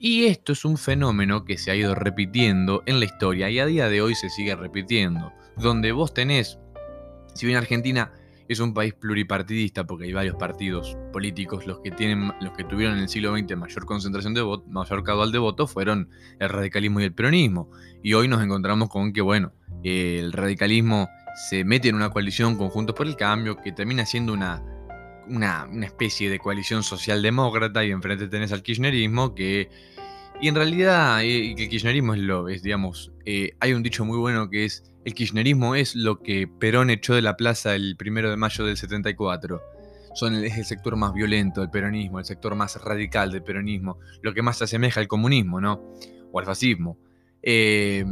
Y 0.00 0.26
esto 0.26 0.52
es 0.52 0.64
un 0.64 0.76
fenómeno 0.76 1.44
que 1.44 1.58
se 1.58 1.72
ha 1.72 1.74
ido 1.74 1.96
repitiendo 1.96 2.84
en 2.86 3.00
la 3.00 3.06
historia 3.06 3.50
y 3.50 3.58
a 3.58 3.66
día 3.66 3.88
de 3.88 4.00
hoy 4.00 4.14
se 4.14 4.30
sigue 4.30 4.54
repitiendo. 4.54 5.32
Donde 5.56 5.90
vos 5.90 6.14
tenés, 6.14 6.60
si 7.34 7.46
bien 7.46 7.58
Argentina 7.58 8.12
es 8.48 8.60
un 8.60 8.74
país 8.74 8.94
pluripartidista 8.94 9.84
porque 9.88 10.04
hay 10.04 10.12
varios 10.12 10.36
partidos 10.36 10.96
políticos, 11.12 11.66
los 11.66 11.80
que 11.80 11.90
tienen, 11.90 12.32
los 12.40 12.52
que 12.56 12.62
tuvieron 12.62 12.96
en 12.96 13.02
el 13.02 13.08
siglo 13.08 13.36
XX 13.36 13.56
mayor 13.56 13.86
concentración 13.86 14.34
de 14.34 14.42
votos, 14.42 14.68
mayor 14.68 15.02
caudal 15.02 15.32
de 15.32 15.38
votos 15.38 15.72
fueron 15.72 16.10
el 16.38 16.48
radicalismo 16.48 17.00
y 17.00 17.04
el 17.04 17.12
peronismo. 17.12 17.68
Y 18.00 18.14
hoy 18.14 18.28
nos 18.28 18.40
encontramos 18.40 18.88
con 18.90 19.12
que, 19.12 19.20
bueno, 19.20 19.52
el 19.82 20.32
radicalismo 20.32 21.08
se 21.50 21.64
mete 21.64 21.88
en 21.88 21.96
una 21.96 22.10
coalición 22.10 22.56
conjuntos 22.56 22.94
por 22.94 23.08
el 23.08 23.16
cambio 23.16 23.56
que 23.56 23.72
termina 23.72 24.06
siendo 24.06 24.32
una 24.32 24.62
una, 25.28 25.68
especie 25.82 26.30
de 26.30 26.38
coalición 26.38 26.82
socialdemócrata 26.82 27.84
y 27.84 27.90
enfrente 27.90 28.28
tenés 28.28 28.52
al 28.52 28.62
kirchnerismo 28.62 29.34
que... 29.34 29.68
Y 30.40 30.48
en 30.48 30.54
realidad 30.54 31.22
eh, 31.22 31.50
el 31.50 31.68
kirchnerismo 31.68 32.14
es 32.14 32.20
lo, 32.20 32.48
es, 32.48 32.62
digamos, 32.62 33.10
eh, 33.24 33.56
hay 33.58 33.72
un 33.72 33.82
dicho 33.82 34.04
muy 34.04 34.18
bueno 34.18 34.48
que 34.48 34.64
es, 34.64 34.84
el 35.04 35.14
kirchnerismo 35.14 35.74
es 35.74 35.96
lo 35.96 36.22
que 36.22 36.46
Perón 36.46 36.90
echó 36.90 37.14
de 37.14 37.22
la 37.22 37.36
plaza 37.36 37.74
el 37.74 37.96
primero 37.96 38.30
de 38.30 38.36
mayo 38.36 38.64
del 38.64 38.76
74. 38.76 39.60
Son 40.14 40.34
el, 40.34 40.44
es 40.44 40.56
el 40.56 40.64
sector 40.64 40.96
más 40.96 41.12
violento 41.12 41.60
del 41.60 41.70
peronismo, 41.70 42.18
el 42.18 42.24
sector 42.24 42.54
más 42.54 42.76
radical 42.82 43.32
del 43.32 43.42
peronismo, 43.42 43.98
lo 44.22 44.32
que 44.32 44.42
más 44.42 44.58
se 44.58 44.64
asemeja 44.64 45.00
al 45.00 45.08
comunismo, 45.08 45.60
¿no? 45.60 45.82
O 46.32 46.38
al 46.38 46.46
fascismo. 46.46 46.98
Eh, 47.42 48.04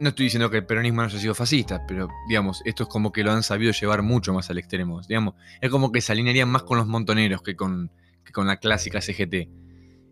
no 0.00 0.08
estoy 0.10 0.24
diciendo 0.24 0.50
que 0.50 0.58
el 0.58 0.66
peronismo 0.66 1.02
no 1.02 1.08
haya 1.08 1.18
sido 1.18 1.34
fascista, 1.34 1.86
pero 1.86 2.08
digamos, 2.28 2.62
esto 2.64 2.84
es 2.84 2.88
como 2.88 3.12
que 3.12 3.22
lo 3.22 3.32
han 3.32 3.42
sabido 3.42 3.72
llevar 3.72 4.02
mucho 4.02 4.32
más 4.32 4.50
al 4.50 4.58
extremo. 4.58 5.00
Digamos, 5.02 5.34
es 5.60 5.70
como 5.70 5.92
que 5.92 6.00
se 6.00 6.12
alinearían 6.12 6.48
más 6.48 6.62
con 6.62 6.78
los 6.78 6.86
montoneros 6.86 7.42
que 7.42 7.56
con, 7.56 7.90
con 8.32 8.46
la 8.46 8.56
clásica 8.56 9.00
CGT. 9.00 9.48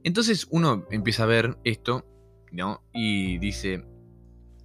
Entonces 0.05 0.47
uno 0.51 0.87
empieza 0.91 1.25
a 1.25 1.27
ver 1.27 1.59
esto, 1.65 2.07
¿no? 2.53 2.83
Y 2.93 3.39
dice, 3.39 3.85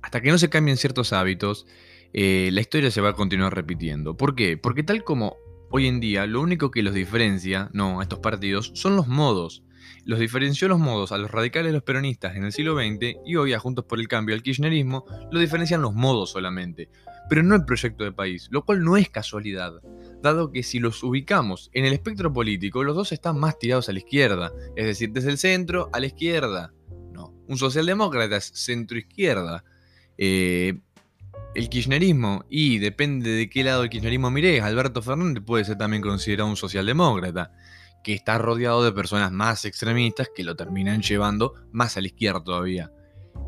hasta 0.02 0.22
que 0.22 0.32
no 0.32 0.38
se 0.38 0.50
cambien 0.50 0.78
ciertos 0.78 1.14
hábitos, 1.14 1.66
eh, 2.14 2.50
la 2.54 2.62
historia 2.62 2.92
se 2.92 3.02
va 3.02 3.10
a 3.10 3.14
continuar 3.14 3.54
repitiendo. 3.56 4.16
¿Por 4.16 4.36
qué? 4.36 4.58
Porque 4.58 4.84
tal 4.84 5.04
como 5.04 5.36
hoy 5.72 5.88
en 5.88 6.00
día 6.00 6.26
lo 6.28 6.42
único 6.42 6.72
que 6.72 6.84
los 6.84 6.94
diferencia, 6.94 7.70
no, 7.74 8.00
a 8.00 8.04
estos 8.04 8.20
partidos, 8.20 8.72
son 8.76 8.96
los 8.96 9.08
modos 9.08 9.64
los 10.06 10.20
diferenció 10.20 10.68
los 10.68 10.80
modos 10.80 11.12
a 11.12 11.18
los 11.18 11.32
radicales 11.32 11.72
y 11.72 11.74
los 11.74 11.84
peronistas 11.84 12.36
en 12.36 12.44
el 12.44 12.52
siglo 12.52 12.76
XX 12.76 13.18
y 13.26 13.36
hoy 13.36 13.54
a 13.54 13.60
Juntos 13.60 13.86
por 13.86 14.00
el 14.00 14.08
Cambio 14.08 14.36
al 14.36 14.44
kirchnerismo 14.44 15.06
lo 15.32 15.40
diferencian 15.40 15.82
los 15.82 15.94
modos 15.94 16.32
solamente, 16.32 16.90
pero 17.30 17.44
no 17.44 17.56
el 17.56 17.66
proyecto 17.66 18.04
de 18.04 18.12
país, 18.12 18.48
lo 18.52 18.64
cual 18.64 18.84
no 18.84 18.98
es 18.98 19.10
casualidad, 19.10 19.74
dado 20.22 20.52
que 20.52 20.64
si 20.64 20.80
los 20.80 21.04
ubicamos 21.04 21.70
en 21.74 21.86
el 21.86 21.94
espectro 21.94 22.32
político, 22.32 22.84
los 22.84 22.96
dos 22.96 23.12
están 23.12 23.40
más 23.40 23.58
tirados 23.58 23.90
a 23.90 23.94
la 23.94 24.00
izquierda, 24.00 24.52
es 24.76 24.86
decir, 24.86 25.12
desde 25.12 25.32
el 25.32 25.38
centro 25.38 25.90
a 25.94 26.00
la 26.00 26.08
izquierda. 26.08 26.74
No, 27.12 27.34
un 27.48 27.58
socialdemócrata 27.58 28.38
es 28.38 28.52
centro-izquierda. 28.54 29.64
Eh, 30.18 30.80
el 31.56 31.70
kirchnerismo, 31.70 32.44
y 32.50 32.80
depende 32.80 33.30
de 33.30 33.50
qué 33.50 33.64
lado 33.64 33.82
del 33.82 33.90
kirchnerismo 33.90 34.30
mires, 34.30 34.62
Alberto 34.62 35.02
Fernández 35.02 35.44
puede 35.46 35.64
ser 35.64 35.78
también 35.78 36.02
considerado 36.04 36.50
un 36.50 36.58
socialdemócrata 36.58 37.52
que 38.06 38.14
está 38.14 38.38
rodeado 38.38 38.84
de 38.84 38.92
personas 38.92 39.32
más 39.32 39.66
extremistas 39.66 40.30
que 40.34 40.44
lo 40.44 40.56
terminan 40.56 41.02
llevando 41.02 41.56
más 41.72 41.98
a 41.98 42.02
la 42.02 42.08
izquierda 42.08 42.44
todavía. 42.44 42.92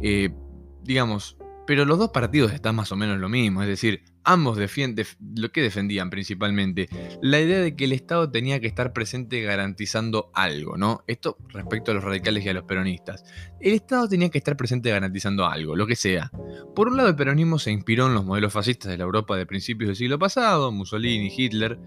Eh, 0.01 0.33
digamos, 0.81 1.37
pero 1.67 1.85
los 1.85 1.99
dos 1.99 2.09
partidos 2.09 2.51
están 2.53 2.75
más 2.75 2.91
o 2.91 2.95
menos 2.95 3.19
lo 3.19 3.29
mismo, 3.29 3.61
es 3.61 3.67
decir, 3.67 4.01
ambos 4.23 4.57
defienden 4.57 5.05
lo 5.35 5.51
que 5.51 5.61
defendían 5.61 6.09
principalmente, 6.09 6.89
la 7.21 7.39
idea 7.39 7.59
de 7.59 7.75
que 7.75 7.85
el 7.85 7.91
Estado 7.91 8.31
tenía 8.31 8.59
que 8.59 8.65
estar 8.65 8.93
presente 8.93 9.43
garantizando 9.43 10.31
algo, 10.33 10.75
¿no? 10.75 11.03
Esto 11.05 11.37
respecto 11.49 11.91
a 11.91 11.93
los 11.93 12.03
radicales 12.03 12.43
y 12.43 12.49
a 12.49 12.53
los 12.55 12.63
peronistas. 12.63 13.25
El 13.59 13.75
Estado 13.75 14.09
tenía 14.09 14.29
que 14.29 14.39
estar 14.39 14.57
presente 14.57 14.89
garantizando 14.89 15.45
algo, 15.45 15.75
lo 15.75 15.85
que 15.85 15.95
sea. 15.95 16.31
Por 16.75 16.87
un 16.87 16.97
lado, 16.97 17.09
el 17.09 17.15
peronismo 17.15 17.59
se 17.59 17.71
inspiró 17.71 18.07
en 18.07 18.15
los 18.15 18.25
modelos 18.25 18.51
fascistas 18.51 18.89
de 18.89 18.97
la 18.97 19.03
Europa 19.03 19.37
de 19.37 19.45
principios 19.45 19.89
del 19.89 19.97
siglo 19.97 20.17
pasado, 20.17 20.71
Mussolini, 20.71 21.31
Hitler, 21.31 21.77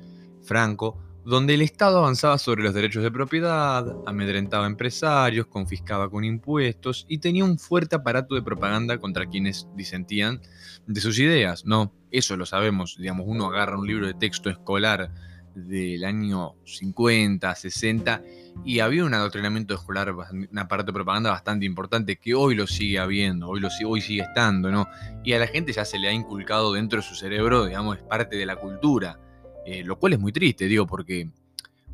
Franco, 0.44 1.09
donde 1.24 1.54
el 1.54 1.62
Estado 1.62 1.98
avanzaba 1.98 2.38
sobre 2.38 2.62
los 2.62 2.74
derechos 2.74 3.02
de 3.02 3.10
propiedad, 3.10 3.86
amedrentaba 4.06 4.66
empresarios, 4.66 5.46
confiscaba 5.46 6.08
con 6.10 6.24
impuestos 6.24 7.04
y 7.08 7.18
tenía 7.18 7.44
un 7.44 7.58
fuerte 7.58 7.96
aparato 7.96 8.34
de 8.34 8.42
propaganda 8.42 8.98
contra 8.98 9.26
quienes 9.26 9.68
disentían 9.76 10.40
de 10.86 11.00
sus 11.00 11.18
ideas. 11.18 11.64
No, 11.66 11.92
eso 12.10 12.36
lo 12.36 12.46
sabemos, 12.46 12.96
digamos, 12.98 13.26
uno 13.28 13.46
agarra 13.46 13.78
un 13.78 13.86
libro 13.86 14.06
de 14.06 14.14
texto 14.14 14.48
escolar 14.48 15.10
del 15.54 16.04
año 16.04 16.54
50, 16.64 17.54
60 17.54 18.22
y 18.64 18.78
había 18.80 19.04
un 19.04 19.12
adoctrinamiento 19.12 19.74
escolar, 19.74 20.12
un 20.12 20.58
aparato 20.58 20.86
de 20.86 20.94
propaganda 20.94 21.30
bastante 21.30 21.66
importante 21.66 22.16
que 22.16 22.34
hoy 22.34 22.54
lo 22.54 22.66
sigue 22.66 22.98
habiendo, 22.98 23.48
hoy, 23.48 23.60
lo, 23.60 23.68
hoy 23.86 24.00
sigue 24.00 24.22
estando, 24.22 24.70
¿no? 24.70 24.86
Y 25.24 25.32
a 25.32 25.38
la 25.38 25.46
gente 25.46 25.72
ya 25.72 25.84
se 25.84 25.98
le 25.98 26.08
ha 26.08 26.12
inculcado 26.12 26.72
dentro 26.72 27.00
de 27.00 27.06
su 27.06 27.14
cerebro, 27.14 27.66
digamos, 27.66 27.98
es 27.98 28.02
parte 28.04 28.36
de 28.36 28.46
la 28.46 28.56
cultura 28.56 29.18
eh, 29.64 29.82
lo 29.84 29.98
cual 29.98 30.14
es 30.14 30.18
muy 30.18 30.32
triste, 30.32 30.66
digo, 30.66 30.86
porque, 30.86 31.28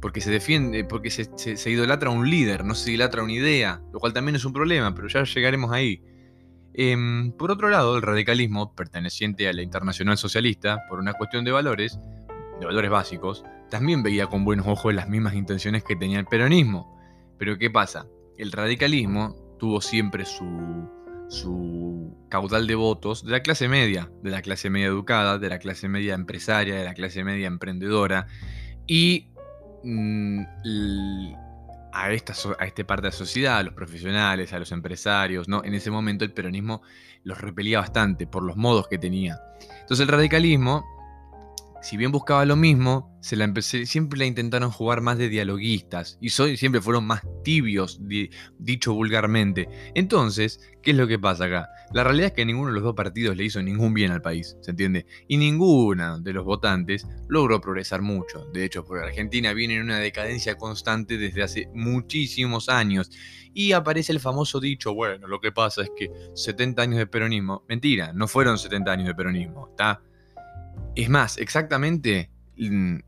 porque 0.01 0.21
se 0.21 0.31
defiende, 0.31 0.85
porque 0.85 1.11
se, 1.11 1.71
idolatra 1.71 2.11
a 2.11 2.13
un 2.13 2.29
líder, 2.29 2.65
no 2.65 2.75
se 2.75 2.93
idolatra 2.93 3.23
una 3.23 3.33
idea, 3.33 3.81
lo 3.93 4.01
cual 4.01 4.13
también 4.13 4.37
es 4.37 4.45
un 4.45 4.53
problema, 4.53 4.95
pero 4.95 5.09
ya 5.09 5.25
llegaremos 5.25 5.73
ahí. 5.73 6.03
Em, 6.75 7.33
por 7.33 7.51
otro 7.51 7.69
lado, 7.71 7.97
el 7.97 8.03
radicalismo, 8.03 8.75
perteneciente 8.75 9.49
a 9.49 9.53
la 9.53 9.63
Internacional 9.63 10.19
Socialista, 10.19 10.83
por 10.89 10.99
una 10.99 11.15
cuestión 11.15 11.45
de 11.45 11.53
valores, 11.53 11.99
de 12.61 12.67
valores 12.67 12.91
básicos, 12.91 13.45
también 13.71 14.03
veía 14.03 14.27
con 14.27 14.45
buenos 14.45 14.67
ojos 14.67 14.95
las 14.95 15.09
mismas 15.09 15.35
intenciones 15.35 15.83
que 15.83 15.97
tenía 15.97 16.19
el 16.19 16.27
peronismo. 16.27 16.95
Pero 17.39 17.59
¿qué 17.59 17.71
pasa? 17.71 18.07
El 18.37 18.53
radicalismo 18.53 19.35
tuvo 19.59 19.81
siempre 19.81 20.25
su, 20.25 20.45
su 21.29 22.17
caudal 22.29 22.67
de 22.67 22.75
votos 22.75 23.25
de 23.25 23.33
la 23.33 23.41
clase 23.41 23.69
media, 23.69 24.11
de 24.23 24.31
la 24.31 24.43
clase 24.43 24.71
media 24.71 24.87
educada, 24.87 25.39
de 25.39 25.49
la 25.49 25.59
clase 25.59 25.89
media 25.89 26.15
empresaria, 26.15 26.75
de 26.75 26.85
la 26.85 26.95
clase 26.95 27.25
media 27.25 27.47
emprendedora. 27.47 28.27
Y 28.87 29.29
mm, 29.85 30.43
a, 31.93 32.13
esta, 32.13 32.35
a 32.59 32.65
esta 32.67 32.87
parte 32.87 33.03
de 33.03 33.09
la 33.09 33.17
sociedad, 33.17 33.59
a 33.59 33.63
los 33.63 33.75
profesionales, 33.75 34.53
a 34.53 34.59
los 34.59 34.73
empresarios, 34.73 35.49
¿no? 35.49 35.65
en 35.65 35.75
ese 35.75 35.91
momento 35.91 36.25
el 36.25 36.33
peronismo 36.33 36.83
los 37.25 37.41
repelía 37.41 37.81
bastante 37.81 38.27
por 38.27 38.43
los 38.43 38.57
modos 38.57 38.89
que 38.89 38.99
tenía. 38.99 39.41
Entonces 39.81 40.01
el 40.01 40.09
radicalismo 40.09 40.85
si 41.87 41.97
bien 41.97 42.11
buscaba 42.11 42.45
lo 42.45 42.57
mismo, 42.57 43.17
siempre 43.21 44.19
la 44.19 44.27
intentaron 44.27 44.73
jugar 44.73 45.03
más 45.03 45.19
de 45.19 45.29
dialoguistas 45.29 46.19
y 46.21 46.31
siempre 46.31 46.81
fueron 46.81 47.07
más 47.07 47.23
tibios, 47.45 48.01
dicho 48.59 48.93
vulgarmente. 48.93 49.69
Entonces, 49.95 50.61
¿qué 50.83 50.91
es 50.91 50.97
lo 50.97 51.07
que 51.07 51.21
pasa 51.21 51.45
acá? 51.45 51.69
La 51.93 52.03
realidad 52.03 52.27
es 52.27 52.33
que 52.33 52.45
ninguno 52.45 52.71
de 52.71 52.75
los 52.75 52.83
dos 52.83 52.97
partidos 52.97 53.37
le 53.37 53.45
hizo 53.45 53.63
ningún 53.63 53.95
bien 53.95 54.11
al 54.11 54.21
país, 54.21 54.57
¿se 54.63 54.73
entiende? 54.73 55.07
Y 55.29 55.37
ninguno 55.37 56.19
de 56.19 56.33
los 56.33 56.45
votantes 56.45 57.07
logró 57.29 57.61
progresar 57.61 58.03
mucho. 58.03 58.47
De 58.53 58.65
hecho, 58.65 58.85
por 58.85 58.99
Argentina 58.99 59.53
viene 59.53 59.77
en 59.77 59.83
una 59.83 60.01
decadencia 60.01 60.57
constante 60.57 61.19
desde 61.19 61.45
hace 61.45 61.69
muchísimos 61.73 62.69
años. 62.69 63.13
Y 63.55 63.73
aparece 63.73 64.11
el 64.11 64.19
famoso 64.19 64.59
dicho, 64.59 64.93
bueno, 64.93 65.29
lo 65.29 65.41
que 65.41 65.53
pasa 65.53 65.83
es 65.83 65.91
que 65.97 66.11
70 66.35 66.83
años 66.83 66.99
de 66.99 67.07
peronismo, 67.07 67.65
mentira, 67.69 68.13
no 68.13 68.27
fueron 68.27 68.59
70 68.59 68.91
años 68.91 69.07
de 69.07 69.15
peronismo, 69.15 69.69
¿está? 69.71 70.03
Es 70.97 71.11
más, 71.11 71.37
exactamente 71.37 72.31
el 72.57 73.05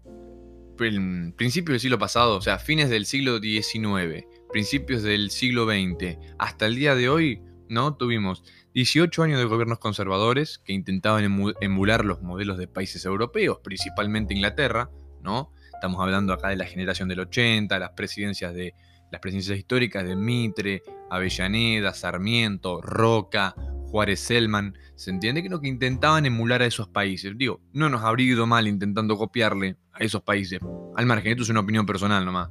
principio 1.37 1.73
del 1.73 1.81
siglo 1.81 1.99
pasado, 1.99 2.37
o 2.37 2.41
sea, 2.43 2.59
fines 2.59 2.91
del 2.91 3.07
siglo 3.07 3.39
XIX, 3.39 4.27
principios 4.53 5.03
del 5.03 5.31
siglo 5.31 5.65
XX, 5.65 6.19
hasta 6.39 6.67
el 6.67 6.77
día 6.77 6.95
de 6.95 7.09
hoy, 7.09 7.43
¿no? 7.71 7.97
Tuvimos 7.97 8.45
18 8.75 9.23
años 9.23 9.39
de 9.39 9.47
gobiernos 9.47 9.79
conservadores 9.79 10.59
que 10.59 10.75
intentaban 10.75 11.25
emular 11.63 12.05
los 12.05 12.21
modelos 12.21 12.59
de 12.59 12.69
países 12.69 13.07
europeos, 13.07 13.61
principalmente 13.65 14.35
Inglaterra, 14.35 14.91
¿no? 15.23 15.53
Estamos 15.73 16.01
hablando 16.03 16.35
acá 16.35 16.49
de 16.49 16.57
la 16.57 16.67
generación 16.67 17.09
del 17.09 17.21
80, 17.21 17.79
las 17.79 17.91
presidencias 17.91 18.53
de 18.53 18.75
las 19.11 19.23
presidencias 19.23 19.59
históricas 19.59 20.07
de 20.07 20.15
Mitre, 20.15 20.83
Avellaneda, 21.11 21.95
Sarmiento, 21.95 22.83
Roca, 22.83 23.55
Juárez 23.91 24.21
Selman, 24.21 24.77
se 24.95 25.11
entiende 25.11 25.43
que, 25.43 25.49
no, 25.49 25.61
que 25.61 25.69
intentaban 25.69 26.27
emular 26.27 26.63
a 26.63 26.67
esos 26.67 26.89
países. 26.89 27.33
Digo, 27.37 27.61
no 27.73 27.89
nos 27.89 28.03
habría 28.03 28.33
ido 28.33 28.47
mal 28.47 28.69
intentando 28.69 29.17
copiarle 29.17 29.77
a 29.93 30.05
esos 30.05 30.23
países. 30.23 30.61
Al 30.97 31.07
margen, 31.07 31.33
esto 31.33 31.43
es 31.43 31.49
una 31.49 31.61
opinión 31.61 31.87
personal 31.87 32.25
nomás. 32.25 32.51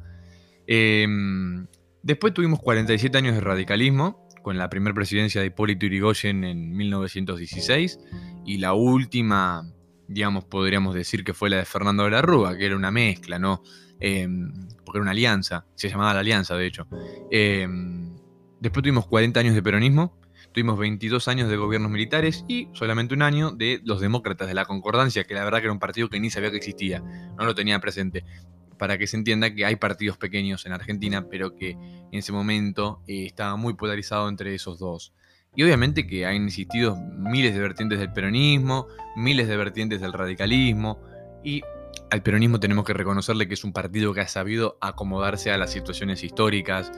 Em, 0.66 1.68
después 2.04 2.34
tuvimos 2.34 2.60
47 2.60 3.18
años 3.18 3.36
de 3.36 3.42
radicalismo, 3.42 4.28
con 4.42 4.58
la 4.58 4.70
primera 4.70 4.94
presidencia 4.94 5.42
de 5.42 5.48
Hipólito 5.48 5.86
Yrigoyen 5.86 6.44
en 6.44 6.76
1916, 6.76 8.00
y 8.46 8.58
la 8.58 8.74
última, 8.74 9.70
digamos, 10.08 10.46
podríamos 10.46 10.96
decir 10.96 11.24
que 11.24 11.34
fue 11.34 11.50
la 11.50 11.58
de 11.58 11.66
Fernando 11.66 12.04
de 12.04 12.12
la 12.12 12.22
Rúa, 12.22 12.58
que 12.58 12.66
era 12.66 12.76
una 12.76 12.92
mezcla, 12.92 13.40
¿no? 13.40 13.62
Em, 14.00 14.52
porque 14.86 15.00
era 15.00 15.02
una 15.02 15.12
alianza, 15.12 15.66
se 15.76 15.90
llamaba 15.90 16.14
la 16.14 16.22
alianza, 16.22 16.56
de 16.56 16.66
hecho. 16.66 16.88
Em, 17.30 18.16
después 18.60 18.84
tuvimos 18.84 19.06
40 19.08 19.40
años 19.40 19.54
de 19.54 19.62
peronismo, 19.62 20.18
Tuvimos 20.58 20.80
22 20.80 21.28
años 21.28 21.50
de 21.50 21.56
gobiernos 21.56 21.92
militares 21.92 22.44
y 22.48 22.68
solamente 22.74 23.14
un 23.14 23.22
año 23.22 23.52
de 23.52 23.80
los 23.84 24.02
demócratas 24.02 24.48
de 24.48 24.56
la 24.56 24.66
Concordancia, 24.66 25.24
que 25.24 25.36
la 25.36 25.44
verdad 25.44 25.60
que 25.60 25.66
era 25.66 25.72
un 25.72 25.78
partido 25.78 26.10
que 26.10 26.20
ni 26.20 26.32
sabía 26.32 26.50
que 26.50 26.58
existía, 26.58 27.00
no 27.38 27.46
lo 27.46 27.54
tenía 27.54 27.80
presente. 27.80 28.26
Para 28.80 28.98
que 28.98 29.06
se 29.06 29.18
entienda 29.18 29.54
que 29.54 29.66
hay 29.66 29.76
partidos 29.76 30.18
pequeños 30.18 30.66
en 30.66 30.72
Argentina, 30.72 31.28
pero 31.30 31.54
que 31.54 31.74
en 31.74 32.10
ese 32.12 32.32
momento 32.32 33.04
eh, 33.08 33.28
estaba 33.28 33.56
muy 33.56 33.76
polarizado 33.76 34.30
entre 34.30 34.56
esos 34.56 34.80
dos. 34.80 35.14
Y 35.56 35.62
obviamente 35.62 36.08
que 36.08 36.26
han 36.26 36.48
existido 36.48 36.96
miles 36.96 37.54
de 37.54 37.60
vertientes 37.60 38.00
del 38.00 38.12
peronismo, 38.12 38.88
miles 39.16 39.48
de 39.48 39.58
vertientes 39.58 40.02
del 40.02 40.12
radicalismo, 40.12 41.00
y 41.44 41.62
al 42.10 42.24
peronismo 42.24 42.60
tenemos 42.60 42.84
que 42.84 42.94
reconocerle 42.94 43.48
que 43.48 43.54
es 43.54 43.64
un 43.64 43.74
partido 43.74 44.12
que 44.12 44.22
ha 44.22 44.28
sabido 44.28 44.80
acomodarse 44.82 45.52
a 45.52 45.58
las 45.60 45.72
situaciones 45.72 46.24
históricas, 46.24 46.92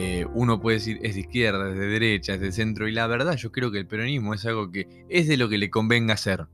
eh, 0.00 0.24
uno 0.32 0.60
puede 0.60 0.76
decir 0.76 1.00
es 1.02 1.16
de 1.16 1.22
izquierda, 1.22 1.70
es 1.70 1.76
de 1.76 1.88
derecha, 1.88 2.34
es 2.34 2.40
de 2.40 2.52
centro, 2.52 2.86
y 2.86 2.92
la 2.92 3.08
verdad 3.08 3.34
yo 3.34 3.50
creo 3.50 3.72
que 3.72 3.78
el 3.78 3.86
peronismo 3.88 4.32
es 4.32 4.46
algo 4.46 4.70
que 4.70 4.86
es 5.08 5.26
de 5.26 5.36
lo 5.36 5.48
que 5.48 5.58
le 5.58 5.70
convenga 5.70 6.16
ser. 6.16 6.46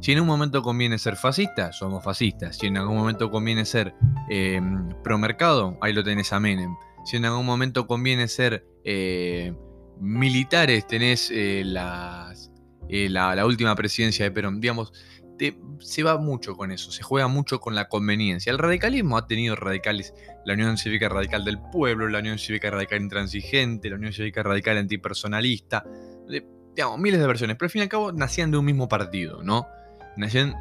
Si 0.00 0.12
en 0.12 0.20
un 0.20 0.28
momento 0.28 0.62
conviene 0.62 0.96
ser 0.98 1.16
fascista, 1.16 1.72
somos 1.72 2.04
fascistas. 2.04 2.56
Si 2.56 2.68
en 2.68 2.76
algún 2.76 2.96
momento 2.96 3.32
conviene 3.32 3.64
ser 3.64 3.94
eh, 4.30 4.60
pro-mercado, 5.02 5.76
ahí 5.80 5.92
lo 5.92 6.04
tenés 6.04 6.32
a 6.32 6.38
Menem. 6.38 6.76
Si 7.04 7.16
en 7.16 7.24
algún 7.24 7.46
momento 7.46 7.88
conviene 7.88 8.28
ser 8.28 8.64
eh, 8.84 9.52
militares, 10.00 10.86
tenés 10.86 11.32
las, 11.34 12.52
la, 12.88 13.34
la, 13.34 13.44
última 13.44 13.74
presidencia 13.74 14.24
de 14.24 14.30
Perón. 14.30 14.60
Digamos, 14.60 14.92
se 15.80 16.02
va 16.02 16.18
mucho 16.18 16.56
con 16.56 16.70
eso, 16.70 16.90
se 16.90 17.02
juega 17.02 17.28
mucho 17.28 17.60
con 17.60 17.74
la 17.74 17.88
conveniencia. 17.88 18.50
El 18.50 18.58
radicalismo 18.58 19.16
ha 19.16 19.26
tenido 19.26 19.56
radicales, 19.56 20.14
la 20.44 20.54
Unión 20.54 20.76
Cívica 20.76 21.08
Radical 21.08 21.44
del 21.44 21.58
Pueblo, 21.72 22.08
la 22.08 22.18
Unión 22.18 22.38
Cívica 22.38 22.70
Radical 22.70 23.02
Intransigente, 23.02 23.90
la 23.90 23.96
Unión 23.96 24.12
Cívica 24.12 24.42
Radical 24.42 24.78
Antipersonalista, 24.78 25.84
digamos, 26.74 26.98
miles 26.98 27.20
de 27.20 27.26
versiones, 27.26 27.56
pero 27.56 27.66
al 27.66 27.70
fin 27.70 27.80
y 27.80 27.82
al 27.82 27.88
cabo 27.88 28.12
nacían 28.12 28.50
de 28.50 28.58
un 28.58 28.64
mismo 28.64 28.88
partido, 28.88 29.42
¿no? 29.42 29.66
Nacían 30.16 30.54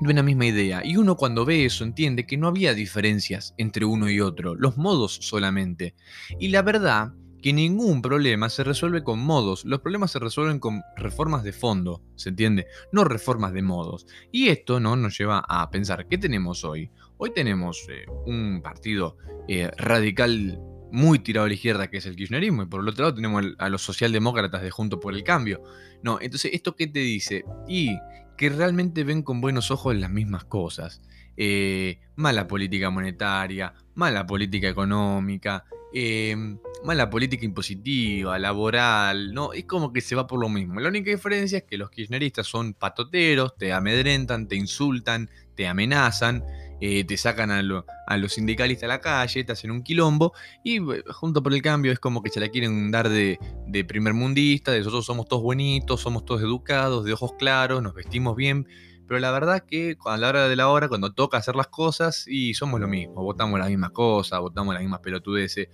de 0.00 0.10
una 0.10 0.22
misma 0.22 0.46
idea. 0.46 0.82
Y 0.84 0.96
uno 0.96 1.16
cuando 1.16 1.44
ve 1.44 1.64
eso 1.64 1.84
entiende 1.84 2.26
que 2.26 2.36
no 2.36 2.48
había 2.48 2.74
diferencias 2.74 3.54
entre 3.56 3.84
uno 3.84 4.10
y 4.10 4.20
otro, 4.20 4.54
los 4.54 4.76
modos 4.76 5.18
solamente. 5.22 5.94
Y 6.38 6.48
la 6.48 6.62
verdad 6.62 7.12
que 7.44 7.52
ningún 7.52 8.00
problema 8.00 8.48
se 8.48 8.64
resuelve 8.64 9.04
con 9.04 9.18
modos, 9.18 9.66
los 9.66 9.80
problemas 9.80 10.12
se 10.12 10.18
resuelven 10.18 10.58
con 10.58 10.80
reformas 10.96 11.44
de 11.44 11.52
fondo, 11.52 12.00
¿se 12.16 12.30
entiende? 12.30 12.68
No 12.90 13.04
reformas 13.04 13.52
de 13.52 13.60
modos. 13.60 14.06
Y 14.32 14.48
esto 14.48 14.80
¿no? 14.80 14.96
nos 14.96 15.18
lleva 15.18 15.44
a 15.46 15.70
pensar, 15.70 16.08
¿qué 16.08 16.16
tenemos 16.16 16.64
hoy? 16.64 16.90
Hoy 17.18 17.34
tenemos 17.34 17.86
eh, 17.90 18.06
un 18.24 18.62
partido 18.62 19.18
eh, 19.46 19.70
radical 19.76 20.58
muy 20.90 21.18
tirado 21.18 21.44
a 21.44 21.48
la 21.48 21.54
izquierda, 21.54 21.90
que 21.90 21.98
es 21.98 22.06
el 22.06 22.16
kirchnerismo, 22.16 22.62
y 22.62 22.66
por 22.66 22.80
el 22.80 22.88
otro 22.88 23.04
lado 23.04 23.14
tenemos 23.14 23.44
a 23.58 23.68
los 23.68 23.82
socialdemócratas 23.82 24.62
de 24.62 24.70
Junto 24.70 24.98
por 24.98 25.12
el 25.12 25.22
Cambio. 25.22 25.62
No, 26.02 26.22
entonces, 26.22 26.50
¿esto 26.54 26.74
qué 26.74 26.86
te 26.86 27.00
dice? 27.00 27.44
Y 27.68 27.98
que 28.38 28.48
realmente 28.48 29.04
ven 29.04 29.22
con 29.22 29.42
buenos 29.42 29.70
ojos 29.70 29.94
las 29.94 30.10
mismas 30.10 30.46
cosas. 30.46 31.02
Eh, 31.36 31.98
mala 32.16 32.46
política 32.46 32.90
monetaria, 32.90 33.72
mala 33.94 34.26
política 34.26 34.68
económica, 34.68 35.64
Em, 35.96 36.58
mala 36.82 37.08
política 37.08 37.44
impositiva, 37.44 38.36
laboral, 38.36 39.32
¿no? 39.32 39.52
Es 39.52 39.64
como 39.64 39.92
que 39.92 40.00
se 40.00 40.16
va 40.16 40.26
por 40.26 40.40
lo 40.40 40.48
mismo. 40.48 40.80
La 40.80 40.88
única 40.88 41.08
diferencia 41.08 41.58
es 41.58 41.64
que 41.64 41.78
los 41.78 41.88
kirchneristas 41.88 42.48
son 42.48 42.74
patoteros, 42.74 43.56
te 43.56 43.72
amedrentan, 43.72 44.48
te 44.48 44.56
insultan, 44.56 45.30
te 45.54 45.68
amenazan 45.68 46.42
eh, 46.80 47.04
te 47.04 47.16
sacan 47.16 47.50
a, 47.50 47.62
los 47.62 48.32
sindicalistas 48.32 48.84
a 48.84 48.88
la 48.88 49.00
calle, 49.00 49.44
te 49.44 49.52
hacen 49.52 49.70
un 49.70 49.82
quilombo, 49.82 50.32
y 50.62 50.78
eh, 50.78 51.04
junto 51.12 51.42
por 51.42 51.54
el 51.54 51.62
cambio 51.62 51.92
es 51.92 51.98
como 51.98 52.22
que 52.22 52.30
se 52.30 52.40
la 52.40 52.48
quieren 52.48 52.90
dar 52.90 53.08
de, 53.08 53.38
de 53.66 53.84
primer 53.84 54.14
mundista, 54.14 54.72
de 54.72 54.78
nosotros 54.78 55.04
somos 55.06 55.26
todos 55.28 55.42
buenitos, 55.42 56.00
somos 56.00 56.24
todos 56.24 56.42
educados, 56.42 57.04
de 57.04 57.12
ojos 57.12 57.32
claros, 57.38 57.82
nos 57.82 57.94
vestimos 57.94 58.36
bien, 58.36 58.66
pero 59.06 59.20
la 59.20 59.30
verdad 59.30 59.64
que 59.66 59.96
a 60.06 60.16
la 60.16 60.28
hora 60.28 60.48
de 60.48 60.56
la 60.56 60.68
hora, 60.68 60.88
cuando 60.88 61.12
toca 61.12 61.38
hacer 61.38 61.56
las 61.56 61.68
cosas, 61.68 62.26
y 62.26 62.54
somos 62.54 62.80
lo 62.80 62.88
mismo, 62.88 63.22
votamos 63.22 63.58
las 63.58 63.68
mismas 63.68 63.90
cosas, 63.90 64.40
votamos 64.40 64.74
las 64.74 64.82
mismas 64.82 65.00
pelotudeces, 65.00 65.68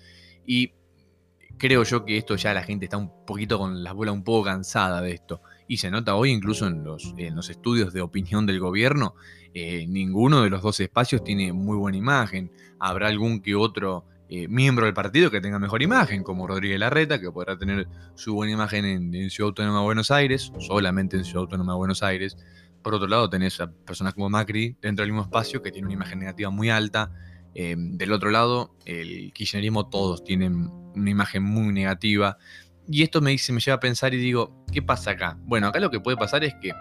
y 0.46 0.72
creo 1.58 1.84
yo 1.84 2.04
que 2.04 2.16
esto 2.16 2.36
ya 2.36 2.54
la 2.54 2.62
gente 2.62 2.86
está 2.86 2.96
un 2.96 3.24
poquito 3.24 3.58
con 3.58 3.84
la 3.84 3.92
bola 3.92 4.12
un 4.12 4.24
poco 4.24 4.44
cansada 4.44 5.00
de 5.02 5.12
esto. 5.12 5.42
Y 5.70 5.76
se 5.76 5.88
nota 5.88 6.16
hoy 6.16 6.30
incluso 6.30 6.66
en 6.66 6.82
los, 6.82 7.14
en 7.16 7.36
los 7.36 7.48
estudios 7.48 7.92
de 7.92 8.00
opinión 8.00 8.44
del 8.44 8.58
gobierno, 8.58 9.14
eh, 9.54 9.86
ninguno 9.86 10.42
de 10.42 10.50
los 10.50 10.62
dos 10.62 10.80
espacios 10.80 11.22
tiene 11.22 11.52
muy 11.52 11.76
buena 11.76 11.96
imagen. 11.96 12.50
Habrá 12.80 13.06
algún 13.06 13.40
que 13.40 13.54
otro 13.54 14.04
eh, 14.28 14.48
miembro 14.48 14.86
del 14.86 14.94
partido 14.94 15.30
que 15.30 15.40
tenga 15.40 15.60
mejor 15.60 15.80
imagen, 15.80 16.24
como 16.24 16.48
Rodríguez 16.48 16.80
Larreta, 16.80 17.20
que 17.20 17.30
podrá 17.30 17.56
tener 17.56 17.86
su 18.16 18.34
buena 18.34 18.52
imagen 18.52 18.84
en, 18.84 19.30
Ciudad 19.30 19.50
Autónoma 19.50 19.78
de 19.78 19.84
Buenos 19.84 20.10
Aires, 20.10 20.52
solamente 20.58 21.16
en 21.16 21.22
Ciudad 21.22 21.42
Autónoma 21.42 21.74
de 21.74 21.78
Buenos 21.78 22.02
Aires. 22.02 22.36
Por 22.82 22.96
otro 22.96 23.06
lado, 23.06 23.30
tenés 23.30 23.60
a 23.60 23.70
personas 23.70 24.14
como 24.14 24.28
Macri 24.28 24.76
dentro 24.82 25.04
del 25.04 25.12
mismo 25.12 25.22
espacio 25.22 25.62
que 25.62 25.70
tiene 25.70 25.86
una 25.86 25.94
imagen 25.94 26.18
negativa 26.18 26.50
muy 26.50 26.68
alta. 26.68 27.12
Eh, 27.54 27.76
del 27.78 28.12
otro 28.12 28.30
lado, 28.30 28.74
el 28.86 29.32
kirchnerismo, 29.32 29.88
todos 29.88 30.24
tienen 30.24 30.68
una 30.96 31.10
imagen 31.10 31.44
muy 31.44 31.72
negativa. 31.72 32.38
Y 32.90 33.04
esto 33.04 33.20
me, 33.20 33.30
dice, 33.30 33.52
me 33.52 33.60
lleva 33.60 33.76
a 33.76 33.80
pensar 33.80 34.12
y 34.14 34.16
digo, 34.16 34.64
¿qué 34.72 34.82
pasa 34.82 35.12
acá? 35.12 35.38
Bueno, 35.44 35.68
acá 35.68 35.78
lo 35.78 35.90
que 35.90 36.00
puede 36.00 36.16
pasar 36.16 36.42
es 36.42 36.54
que 36.60 36.72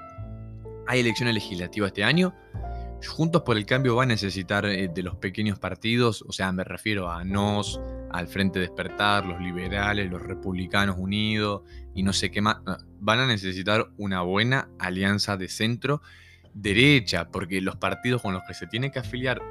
hay 0.88 1.02
elecciones 1.02 1.36
legislativas 1.36 1.90
este 1.90 2.04
año. 2.04 2.34
Juntos 3.08 3.44
por 3.44 3.58
el 3.58 3.66
Cambio 3.68 3.96
va 3.96 4.04
a 4.04 4.08
necesitar 4.08 4.66
eh, 4.66 4.90
de 4.94 5.04
los 5.04 5.18
pequeños 5.18 5.60
partidos, 5.60 6.26
o 6.28 6.32
sea, 6.32 6.52
me 6.52 6.64
refiero 6.64 7.12
a 7.12 7.24
NOS, 7.24 7.80
al 8.12 8.28
Frente 8.28 8.60
Despertar, 8.60 9.24
los 9.24 9.40
liberales, 9.40 10.10
los 10.10 10.22
republicanos 10.22 10.98
unidos 10.98 11.62
y 11.94 12.02
no 12.02 12.12
sé 12.12 12.32
qué 12.32 12.42
más. 12.42 12.58
Van 13.00 13.20
a 13.20 13.28
necesitar 13.28 13.92
una 13.98 14.22
buena 14.22 14.68
alianza 14.80 15.38
de 15.38 15.48
centro 15.48 16.02
derecha, 16.56 17.30
porque 17.30 17.62
los 17.62 17.76
partidos 17.76 18.24
con 18.24 18.34
los 18.34 18.42
que 18.48 18.56
se 18.56 18.66
tiene 18.66 18.92
que 18.92 19.00
afiliar 19.00 19.42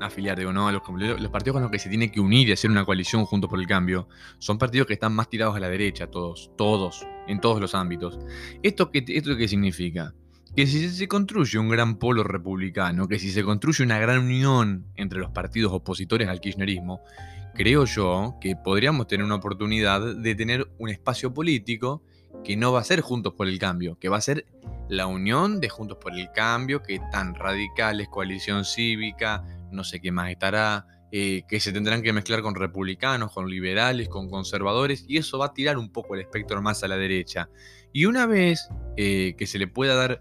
afiliar, 0.00 0.38
digo, 0.38 0.52
no, 0.52 0.70
los, 0.70 0.82
los, 1.20 1.30
partidos 1.30 1.54
con 1.54 1.62
los 1.62 1.70
que 1.70 1.78
se 1.78 1.88
tiene 1.88 2.10
que 2.10 2.20
unir 2.20 2.48
y 2.48 2.52
hacer 2.52 2.70
una 2.70 2.84
coalición 2.84 3.24
junto 3.24 3.48
por 3.48 3.58
el 3.58 3.66
cambio, 3.66 4.08
son 4.38 4.58
partidos 4.58 4.86
que 4.86 4.94
están 4.94 5.12
más 5.14 5.28
tirados 5.28 5.56
a 5.56 5.60
la 5.60 5.68
derecha, 5.68 6.06
todos, 6.08 6.50
todos, 6.56 7.06
en 7.26 7.40
todos 7.40 7.60
los 7.60 7.74
ámbitos. 7.74 8.18
¿Esto 8.62 8.90
qué, 8.90 9.04
esto 9.08 9.36
qué 9.36 9.48
significa? 9.48 10.14
Que 10.56 10.66
si 10.66 10.88
se 10.88 11.08
construye 11.08 11.58
un 11.58 11.68
gran 11.68 11.96
polo 11.96 12.24
republicano, 12.24 13.06
que 13.06 13.18
si 13.18 13.30
se 13.30 13.44
construye 13.44 13.84
una 13.84 13.98
gran 13.98 14.20
unión 14.20 14.86
entre 14.96 15.18
los 15.18 15.30
partidos 15.30 15.72
opositores 15.72 16.28
al 16.28 16.40
kirchnerismo, 16.40 17.02
creo 17.54 17.84
yo 17.84 18.36
que 18.40 18.56
podríamos 18.56 19.06
tener 19.06 19.24
una 19.24 19.36
oportunidad 19.36 20.16
de 20.16 20.34
tener 20.34 20.70
un 20.78 20.88
espacio 20.88 21.34
político 21.34 22.02
que 22.44 22.56
no 22.56 22.72
va 22.72 22.80
a 22.80 22.84
ser 22.84 23.00
Juntos 23.00 23.34
por 23.34 23.48
el 23.48 23.58
Cambio, 23.58 23.98
que 23.98 24.08
va 24.08 24.16
a 24.16 24.20
ser 24.20 24.46
la 24.88 25.06
unión 25.06 25.60
de 25.60 25.68
Juntos 25.68 25.98
por 26.00 26.14
el 26.16 26.30
Cambio, 26.32 26.82
que 26.82 27.00
tan 27.10 27.34
radicales, 27.34 28.08
coalición 28.08 28.64
cívica, 28.64 29.44
no 29.72 29.84
sé 29.84 30.00
qué 30.00 30.12
más 30.12 30.30
estará, 30.30 30.86
eh, 31.10 31.44
que 31.48 31.58
se 31.58 31.72
tendrán 31.72 32.02
que 32.02 32.12
mezclar 32.12 32.42
con 32.42 32.54
republicanos, 32.54 33.32
con 33.32 33.48
liberales, 33.48 34.10
con 34.10 34.28
conservadores, 34.28 35.06
y 35.08 35.16
eso 35.16 35.38
va 35.38 35.46
a 35.46 35.54
tirar 35.54 35.78
un 35.78 35.90
poco 35.90 36.14
el 36.14 36.20
espectro 36.20 36.60
más 36.60 36.84
a 36.84 36.88
la 36.88 36.98
derecha. 36.98 37.48
Y 37.94 38.04
una 38.04 38.26
vez 38.26 38.68
eh, 38.98 39.34
que 39.38 39.46
se 39.46 39.58
le 39.58 39.68
pueda 39.68 39.94
dar, 39.94 40.20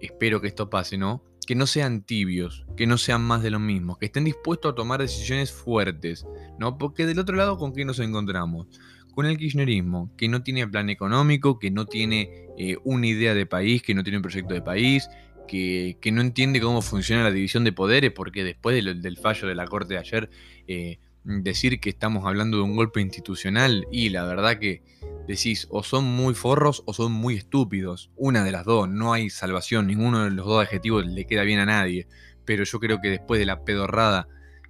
espero 0.00 0.40
que 0.40 0.48
esto 0.48 0.70
pase, 0.70 0.96
¿no? 0.96 1.22
Que 1.46 1.54
no 1.54 1.66
sean 1.66 2.02
tibios, 2.02 2.64
que 2.78 2.86
no 2.86 2.96
sean 2.96 3.20
más 3.20 3.42
de 3.42 3.50
lo 3.50 3.58
mismo, 3.58 3.98
que 3.98 4.06
estén 4.06 4.24
dispuestos 4.24 4.72
a 4.72 4.74
tomar 4.74 5.00
decisiones 5.00 5.52
fuertes, 5.52 6.24
¿no? 6.58 6.78
Porque 6.78 7.04
del 7.04 7.18
otro 7.18 7.36
lado, 7.36 7.58
¿con 7.58 7.74
qué 7.74 7.84
nos 7.84 7.98
encontramos? 7.98 8.68
Con 9.14 9.26
el 9.26 9.36
kirchnerismo, 9.36 10.10
que 10.16 10.28
no 10.28 10.42
tiene 10.42 10.66
plan 10.66 10.88
económico, 10.88 11.58
que 11.58 11.70
no 11.70 11.84
tiene 11.84 12.46
eh, 12.56 12.78
una 12.84 13.06
idea 13.06 13.34
de 13.34 13.44
país, 13.44 13.82
que 13.82 13.94
no 13.94 14.02
tiene 14.02 14.16
un 14.16 14.22
proyecto 14.22 14.54
de 14.54 14.62
país, 14.62 15.10
que, 15.46 15.98
no 16.12 16.20
entiende 16.20 16.60
cómo 16.60 16.82
funciona 16.82 17.22
la 17.22 17.30
división 17.30 17.64
de 17.64 17.72
poderes, 17.72 18.12
porque 18.12 18.44
después 18.44 18.84
del, 18.84 19.16
fallo 19.16 19.48
de 19.48 19.54
la 19.54 19.66
Corte 19.66 19.94
de 19.94 20.00
ayer, 20.00 20.30
eh, 20.66 20.98
decir 21.24 21.80
que 21.80 21.90
estamos 21.90 22.26
hablando 22.26 22.56
de 22.56 22.62
un 22.64 22.74
golpe 22.74 23.00
institucional 23.00 23.86
y 23.92 24.08
la 24.08 24.24
verdad 24.24 24.58
que 24.58 24.82
decís 25.28 25.68
o 25.70 25.82
son 25.82 26.04
muy 26.04 26.34
forros 26.34 26.82
o 26.86 26.92
son 26.92 27.12
muy 27.12 27.36
estúpidos. 27.36 28.10
Una 28.16 28.44
de 28.44 28.52
las 28.52 28.64
dos, 28.64 28.88
no 28.88 29.12
hay 29.12 29.30
salvación, 29.30 29.86
ninguno 29.86 30.24
de 30.24 30.30
los 30.30 30.46
dos 30.46 30.62
adjetivos 30.62 31.06
le 31.06 31.26
queda 31.26 31.42
bien 31.42 31.60
a 31.60 31.66
nadie. 31.66 32.06
Pero 32.44 32.64
yo 32.64 32.80
creo 32.80 33.00
que 33.00 33.08
después 33.08 33.38
de 33.38 33.46
la 33.46 33.64
pedorrada 33.64 34.26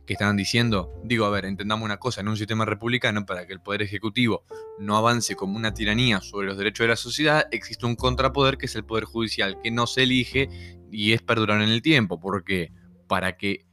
que 0.07 0.15
estaban 0.15 0.37
diciendo, 0.37 0.93
digo, 1.05 1.27
a 1.27 1.31
ver, 1.31 1.45
entendamos 1.45 1.85
una 1.85 1.99
cosa, 1.99 2.21
en 2.21 2.29
un 2.29 2.37
sistema 2.37 2.65
republicano, 2.65 3.25
para 3.25 3.47
que 3.47 3.53
el 3.53 3.61
Poder 3.61 3.83
Ejecutivo 3.83 4.45
no 4.79 4.97
avance 4.97 5.37
como 5.37 5.57
una 5.57 5.75
tiranía 5.75 6.21
sobre 6.21 6.49
los 6.49 6.59
derechos 6.59 6.85
de 6.85 6.89
la 6.89 6.97
sociedad, 6.97 7.47
existe 7.53 7.87
un 7.87 7.95
contrapoder 7.95 8.59
que 8.59 8.67
es 8.67 8.75
el 8.75 8.85
Poder 8.85 9.05
Judicial, 9.05 9.59
que 9.63 9.71
no 9.71 9.87
se 9.87 10.03
elige 10.03 10.49
y 10.91 11.13
es 11.13 11.23
perdurar 11.23 11.61
en 11.63 11.69
el 11.69 11.83
tiempo. 11.83 12.19
¿Por 12.19 12.45
qué? 12.45 12.73
Para 13.07 13.37
que 13.37 13.65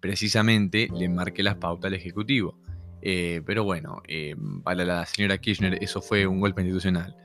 precisamente 0.00 0.88
le 0.94 1.08
marque 1.08 1.42
las 1.42 1.56
pautas 1.56 1.88
al 1.88 1.94
Ejecutivo. 1.94 2.58
Eh, 3.00 3.42
pero 3.46 3.64
bueno, 3.64 4.02
eh, 4.08 4.34
para 4.64 4.84
la 4.84 5.06
señora 5.06 5.38
Kirchner 5.38 5.78
eso 5.82 6.02
fue 6.02 6.26
un 6.26 6.40
golpe 6.40 6.62
institucional. 6.62 7.16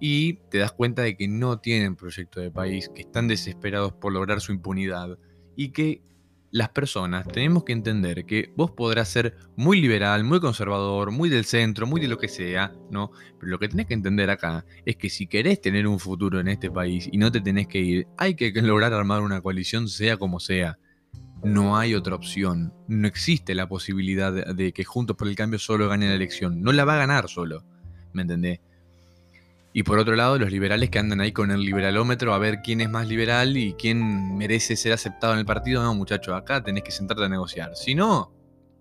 Y 0.00 0.34
te 0.50 0.58
das 0.58 0.72
cuenta 0.72 1.02
de 1.02 1.16
que 1.16 1.28
no 1.28 1.60
tienen 1.60 1.94
proyecto 1.94 2.40
de 2.40 2.50
país, 2.50 2.90
que 2.94 3.02
están 3.02 3.28
desesperados 3.28 3.92
por 3.92 4.12
lograr 4.12 4.40
su 4.40 4.52
impunidad 4.52 5.16
y 5.54 5.68
que 5.68 6.02
las 6.52 6.68
personas 6.68 7.26
tenemos 7.26 7.64
que 7.64 7.72
entender 7.72 8.26
que 8.26 8.52
vos 8.54 8.70
podrás 8.70 9.08
ser 9.08 9.36
muy 9.56 9.80
liberal, 9.80 10.22
muy 10.22 10.38
conservador, 10.38 11.10
muy 11.10 11.30
del 11.30 11.46
centro, 11.46 11.86
muy 11.86 11.98
de 11.98 12.08
lo 12.08 12.18
que 12.18 12.28
sea, 12.28 12.74
¿no? 12.90 13.10
Pero 13.40 13.52
lo 13.52 13.58
que 13.58 13.68
tenés 13.68 13.86
que 13.86 13.94
entender 13.94 14.28
acá 14.28 14.66
es 14.84 14.96
que 14.96 15.08
si 15.08 15.26
querés 15.26 15.62
tener 15.62 15.86
un 15.86 15.98
futuro 15.98 16.38
en 16.38 16.48
este 16.48 16.70
país 16.70 17.08
y 17.10 17.16
no 17.16 17.32
te 17.32 17.40
tenés 17.40 17.68
que 17.68 17.78
ir, 17.78 18.06
hay 18.18 18.34
que 18.34 18.52
lograr 18.52 18.92
armar 18.92 19.22
una 19.22 19.40
coalición 19.40 19.88
sea 19.88 20.18
como 20.18 20.40
sea. 20.40 20.78
No 21.42 21.76
hay 21.76 21.94
otra 21.94 22.14
opción. 22.14 22.72
No 22.86 23.08
existe 23.08 23.54
la 23.54 23.66
posibilidad 23.66 24.54
de, 24.54 24.72
que 24.72 24.84
Juntos 24.84 25.16
por 25.16 25.28
el 25.28 25.34
Cambio 25.34 25.58
solo 25.58 25.88
gane 25.88 26.08
la 26.08 26.14
elección. 26.14 26.60
No 26.60 26.70
la 26.72 26.84
va 26.84 26.94
a 26.94 26.98
ganar 26.98 27.28
solo. 27.28 27.64
¿Me 28.12 28.22
entendés? 28.22 28.60
Y 29.72 29.84
por 29.84 29.98
otro 29.98 30.16
lado, 30.16 30.38
los 30.38 30.50
liberales 30.50 30.90
que 30.90 30.98
andan 30.98 31.20
ahí 31.20 31.32
con 31.32 31.50
el 31.50 31.60
liberalómetro 31.60 32.34
a 32.34 32.38
ver 32.38 32.60
quién 32.62 32.80
es 32.80 32.90
más 32.90 33.08
liberal 33.08 33.56
y 33.56 33.74
quién 33.74 34.36
merece 34.36 34.76
ser 34.76 34.92
aceptado 34.92 35.32
en 35.32 35.38
el 35.38 35.46
partido. 35.46 35.82
No, 35.82 35.94
muchachos, 35.94 36.34
acá 36.34 36.62
tenés 36.62 36.82
que 36.82 36.90
sentarte 36.90 37.24
a 37.24 37.28
negociar. 37.28 37.74
Si 37.74 37.94
no, 37.94 38.32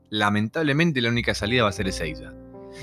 lamentablemente 0.10 1.02
la 1.02 1.10
única 1.10 1.34
salida 1.34 1.64
va 1.64 1.70
a 1.70 1.74
ser 1.74 1.88
esa. 1.88 2.04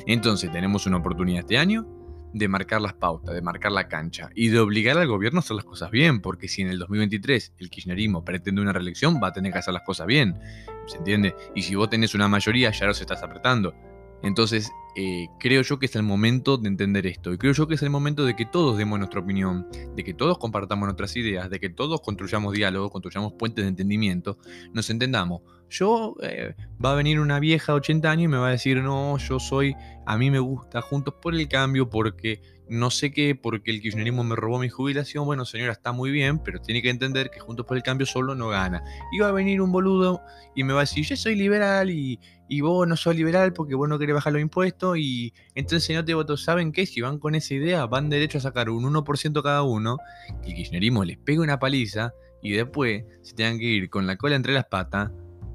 Entonces 0.06 0.50
tenemos 0.50 0.86
una 0.86 0.96
oportunidad 0.96 1.40
este 1.40 1.58
año 1.58 1.86
de 2.32 2.48
marcar 2.48 2.80
las 2.80 2.94
pautas, 2.94 3.34
de 3.34 3.42
marcar 3.42 3.72
la 3.72 3.88
cancha 3.88 4.30
y 4.34 4.48
de 4.48 4.58
obligar 4.58 4.98
al 4.98 5.06
gobierno 5.06 5.38
a 5.38 5.40
hacer 5.40 5.56
las 5.56 5.64
cosas 5.64 5.90
bien, 5.90 6.20
porque 6.20 6.48
si 6.48 6.62
en 6.62 6.68
el 6.68 6.78
2023 6.78 7.54
el 7.58 7.70
kirchnerismo 7.70 8.24
pretende 8.24 8.60
una 8.60 8.72
reelección, 8.72 9.20
va 9.22 9.28
a 9.28 9.32
tener 9.32 9.52
que 9.52 9.58
hacer 9.58 9.74
las 9.74 9.82
cosas 9.82 10.06
bien, 10.06 10.38
¿se 10.86 10.98
entiende? 10.98 11.34
Y 11.54 11.62
si 11.62 11.74
vos 11.74 11.88
tenés 11.88 12.14
una 12.14 12.28
mayoría, 12.28 12.70
ya 12.70 12.86
los 12.86 13.00
estás 13.00 13.22
apretando. 13.22 13.74
Entonces, 14.22 14.70
eh, 15.00 15.28
creo 15.38 15.62
yo 15.62 15.78
que 15.78 15.86
es 15.86 15.94
el 15.94 16.02
momento 16.02 16.56
de 16.56 16.66
entender 16.66 17.06
esto. 17.06 17.32
Y 17.32 17.38
creo 17.38 17.52
yo 17.52 17.68
que 17.68 17.76
es 17.76 17.82
el 17.82 17.90
momento 17.90 18.24
de 18.24 18.34
que 18.34 18.44
todos 18.44 18.76
demos 18.76 18.98
nuestra 18.98 19.20
opinión, 19.20 19.68
de 19.94 20.02
que 20.02 20.12
todos 20.12 20.38
compartamos 20.38 20.86
nuestras 20.88 21.14
ideas, 21.14 21.48
de 21.50 21.60
que 21.60 21.70
todos 21.70 22.00
construyamos 22.00 22.52
diálogo, 22.52 22.90
construyamos 22.90 23.32
puentes 23.34 23.64
de 23.64 23.68
entendimiento, 23.68 24.38
nos 24.72 24.90
entendamos. 24.90 25.42
Yo, 25.70 26.16
eh, 26.20 26.56
va 26.84 26.92
a 26.92 26.94
venir 26.96 27.20
una 27.20 27.38
vieja 27.38 27.74
de 27.74 27.76
80 27.76 28.10
años 28.10 28.24
y 28.24 28.28
me 28.28 28.38
va 28.38 28.48
a 28.48 28.50
decir, 28.50 28.82
no, 28.82 29.18
yo 29.18 29.38
soy, 29.38 29.76
a 30.04 30.18
mí 30.18 30.32
me 30.32 30.40
gusta 30.40 30.82
Juntos 30.82 31.14
por 31.22 31.32
el 31.32 31.46
Cambio 31.46 31.88
porque 31.88 32.42
no 32.68 32.90
sé 32.90 33.12
qué, 33.12 33.36
porque 33.36 33.70
el 33.70 33.80
kirchnerismo 33.80 34.24
me 34.24 34.34
robó 34.34 34.58
mi 34.58 34.68
jubilación. 34.68 35.24
Bueno, 35.26 35.44
señora, 35.44 35.72
está 35.72 35.92
muy 35.92 36.10
bien, 36.10 36.40
pero 36.40 36.60
tiene 36.60 36.82
que 36.82 36.90
entender 36.90 37.30
que 37.30 37.38
Juntos 37.38 37.66
por 37.66 37.76
el 37.76 37.84
Cambio 37.84 38.06
solo 38.06 38.34
no 38.34 38.48
gana. 38.48 38.82
Y 39.12 39.20
va 39.20 39.28
a 39.28 39.32
venir 39.32 39.60
un 39.60 39.70
boludo 39.70 40.20
y 40.56 40.64
me 40.64 40.72
va 40.72 40.80
a 40.80 40.82
decir, 40.82 41.04
yo 41.04 41.16
soy 41.16 41.36
liberal 41.36 41.88
y, 41.90 42.18
y 42.48 42.60
vos 42.62 42.88
no 42.88 42.96
sos 42.96 43.14
liberal 43.14 43.52
porque 43.52 43.74
vos 43.74 43.88
no 43.88 43.98
querés 43.98 44.14
bajar 44.14 44.32
los 44.32 44.42
impuestos. 44.42 44.98
Y 44.98 45.32
entonces, 45.54 45.94
no 45.94 46.04
te 46.04 46.14
votos, 46.14 46.42
¿saben 46.44 46.72
qué? 46.72 46.86
Si 46.86 47.00
van 47.00 47.18
con 47.18 47.34
esa 47.34 47.54
idea, 47.54 47.86
van 47.86 48.08
derecho 48.08 48.38
a 48.38 48.40
sacar 48.40 48.70
un 48.70 48.84
1% 48.84 49.42
cada 49.42 49.62
uno, 49.62 49.98
que 50.42 50.50
el 50.50 50.54
kirchnerismo 50.56 51.04
les 51.04 51.18
pegue 51.18 51.40
una 51.40 51.58
paliza 51.58 52.12
y 52.42 52.52
después 52.52 53.04
se 53.22 53.34
tengan 53.34 53.58
que 53.58 53.64
ir 53.64 53.90
con 53.90 54.06
la 54.06 54.16
cola 54.16 54.36
entre 54.36 54.54
las 54.54 54.66
patas 54.66 55.10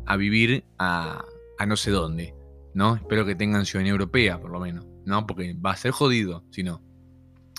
a 0.05 0.17
vivir 0.17 0.65
a, 0.77 1.23
a 1.57 1.65
no 1.65 1.75
sé 1.75 1.91
dónde. 1.91 2.35
¿no? 2.73 2.95
Espero 2.95 3.25
que 3.25 3.35
tengan 3.35 3.65
ciudadanía 3.65 3.91
europea, 3.91 4.39
por 4.39 4.51
lo 4.51 4.59
menos, 4.59 4.85
¿no? 5.05 5.25
Porque 5.27 5.53
va 5.53 5.71
a 5.71 5.75
ser 5.75 5.91
jodido, 5.91 6.43
si 6.51 6.63
no. 6.63 6.81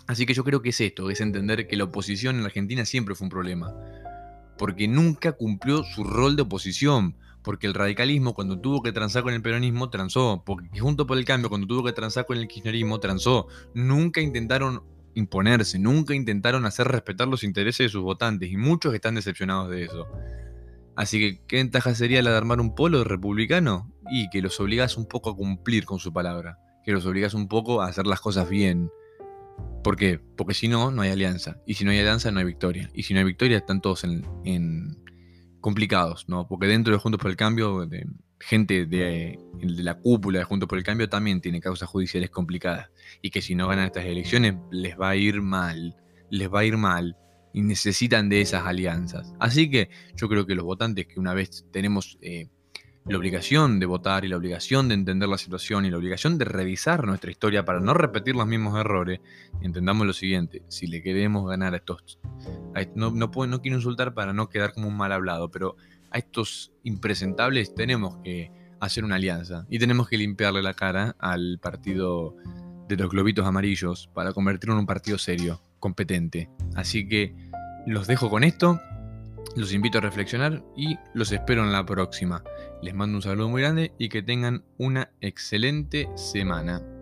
Así 0.06 0.26
que 0.26 0.34
yo 0.34 0.44
creo 0.44 0.60
que 0.60 0.70
es 0.70 0.80
esto, 0.80 1.08
es 1.10 1.20
entender 1.20 1.66
que 1.66 1.76
la 1.76 1.84
oposición 1.84 2.38
en 2.38 2.44
Argentina 2.44 2.84
siempre 2.84 3.14
fue 3.14 3.26
un 3.26 3.30
problema, 3.30 3.74
porque 4.58 4.86
nunca 4.88 5.32
cumplió 5.32 5.82
su 5.84 6.04
rol 6.04 6.36
de 6.36 6.42
oposición, 6.42 7.16
porque 7.44 7.66
el 7.66 7.74
radicalismo 7.74 8.34
cuando 8.34 8.58
tuvo 8.58 8.82
que 8.82 8.90
transar 8.90 9.22
con 9.22 9.34
el 9.34 9.42
peronismo 9.42 9.90
transó, 9.90 10.42
porque 10.44 10.80
junto 10.80 11.06
por 11.06 11.18
el 11.18 11.24
cambio 11.24 11.50
cuando 11.50 11.66
tuvo 11.66 11.84
que 11.84 11.92
transar 11.92 12.26
con 12.26 12.38
el 12.38 12.48
kirchnerismo 12.48 12.98
transó, 12.98 13.46
nunca 13.74 14.22
intentaron 14.22 14.82
imponerse, 15.14 15.78
nunca 15.78 16.14
intentaron 16.14 16.64
hacer 16.66 16.88
respetar 16.88 17.28
los 17.28 17.44
intereses 17.44 17.86
de 17.86 17.88
sus 17.90 18.02
votantes 18.02 18.50
y 18.50 18.56
muchos 18.56 18.94
están 18.94 19.14
decepcionados 19.14 19.70
de 19.70 19.84
eso. 19.84 20.08
Así 20.96 21.18
que, 21.18 21.40
¿qué 21.46 21.56
ventaja 21.56 21.94
sería 21.94 22.22
la 22.22 22.30
de 22.30 22.36
armar 22.36 22.60
un 22.60 22.74
polo 22.74 23.04
republicano? 23.04 23.92
Y 24.10 24.30
que 24.30 24.40
los 24.40 24.58
obligás 24.60 24.96
un 24.96 25.06
poco 25.06 25.30
a 25.30 25.36
cumplir 25.36 25.84
con 25.84 25.98
su 25.98 26.12
palabra, 26.12 26.58
que 26.84 26.92
los 26.92 27.04
obligás 27.04 27.34
un 27.34 27.48
poco 27.48 27.82
a 27.82 27.88
hacer 27.88 28.06
las 28.06 28.20
cosas 28.20 28.48
bien. 28.48 28.90
¿Por 29.82 29.96
qué? 29.96 30.18
Porque 30.36 30.54
si 30.54 30.68
no, 30.68 30.90
no 30.90 31.02
hay 31.02 31.10
alianza. 31.10 31.58
Y 31.66 31.74
si 31.74 31.84
no 31.84 31.90
hay 31.90 31.98
alianza, 31.98 32.30
no 32.30 32.38
hay 32.38 32.46
victoria. 32.46 32.90
Y 32.94 33.02
si 33.02 33.12
no 33.12 33.20
hay 33.20 33.26
victoria, 33.26 33.58
están 33.58 33.80
todos 33.80 34.04
en, 34.04 35.03
complicados, 35.64 36.28
¿no? 36.28 36.46
Porque 36.46 36.66
dentro 36.66 36.92
de 36.92 36.98
Juntos 36.98 37.18
por 37.18 37.30
el 37.30 37.38
Cambio, 37.38 37.86
de, 37.86 38.06
gente 38.38 38.84
de, 38.84 39.38
de, 39.54 39.82
la 39.82 39.94
cúpula 39.94 40.40
de 40.40 40.44
Juntos 40.44 40.68
por 40.68 40.76
el 40.76 40.84
Cambio 40.84 41.08
también 41.08 41.40
tiene 41.40 41.58
causas 41.58 41.88
judiciales 41.88 42.28
complicadas. 42.28 42.90
Y 43.22 43.30
que 43.30 43.40
si 43.40 43.54
no 43.54 43.66
ganan 43.66 43.86
estas 43.86 44.04
elecciones, 44.04 44.56
les 44.70 45.00
va 45.00 45.08
a 45.08 45.16
ir 45.16 45.40
mal. 45.40 45.96
Les 46.28 46.52
va 46.52 46.60
a 46.60 46.64
ir 46.66 46.76
mal 46.76 47.16
y 47.54 47.62
necesitan 47.62 48.28
de 48.28 48.42
esas 48.42 48.66
alianzas. 48.66 49.32
Así 49.40 49.70
que 49.70 49.88
yo 50.14 50.28
creo 50.28 50.44
que 50.44 50.54
los 50.54 50.66
votantes 50.66 51.06
que 51.06 51.18
una 51.18 51.32
vez 51.32 51.64
tenemos 51.72 52.18
eh, 52.20 52.48
la 53.06 53.18
obligación 53.18 53.80
de 53.80 53.86
votar 53.86 54.24
y 54.24 54.28
la 54.28 54.36
obligación 54.36 54.88
de 54.88 54.94
entender 54.94 55.28
la 55.28 55.38
situación 55.38 55.84
y 55.84 55.90
la 55.90 55.98
obligación 55.98 56.38
de 56.38 56.46
revisar 56.46 57.06
nuestra 57.06 57.30
historia 57.30 57.64
para 57.64 57.80
no 57.80 57.92
repetir 57.92 58.34
los 58.34 58.46
mismos 58.46 58.78
errores, 58.78 59.20
entendamos 59.60 60.06
lo 60.06 60.12
siguiente, 60.12 60.62
si 60.68 60.86
le 60.86 61.02
queremos 61.02 61.48
ganar 61.48 61.74
a 61.74 61.76
estos, 61.76 62.18
no, 62.94 63.10
no, 63.10 63.30
no 63.46 63.60
quiero 63.60 63.76
insultar 63.76 64.14
para 64.14 64.32
no 64.32 64.48
quedar 64.48 64.72
como 64.72 64.88
un 64.88 64.96
mal 64.96 65.12
hablado, 65.12 65.50
pero 65.50 65.76
a 66.10 66.18
estos 66.18 66.72
impresentables 66.82 67.74
tenemos 67.74 68.16
que 68.22 68.50
hacer 68.80 69.04
una 69.04 69.16
alianza 69.16 69.66
y 69.68 69.78
tenemos 69.78 70.08
que 70.08 70.16
limpiarle 70.16 70.62
la 70.62 70.74
cara 70.74 71.16
al 71.18 71.58
partido 71.60 72.36
de 72.88 72.96
los 72.96 73.10
globitos 73.10 73.46
amarillos 73.46 74.10
para 74.14 74.32
convertirlo 74.32 74.74
en 74.74 74.80
un 74.80 74.86
partido 74.86 75.18
serio, 75.18 75.60
competente. 75.78 76.48
Así 76.74 77.08
que 77.08 77.34
los 77.86 78.06
dejo 78.06 78.30
con 78.30 78.44
esto, 78.44 78.80
los 79.56 79.72
invito 79.72 79.98
a 79.98 80.02
reflexionar 80.02 80.62
y 80.76 80.96
los 81.14 81.32
espero 81.32 81.62
en 81.62 81.72
la 81.72 81.84
próxima. 81.84 82.42
Les 82.82 82.94
mando 82.94 83.18
un 83.18 83.22
saludo 83.22 83.48
muy 83.48 83.62
grande 83.62 83.92
y 83.98 84.08
que 84.08 84.22
tengan 84.22 84.64
una 84.78 85.10
excelente 85.20 86.08
semana. 86.16 86.93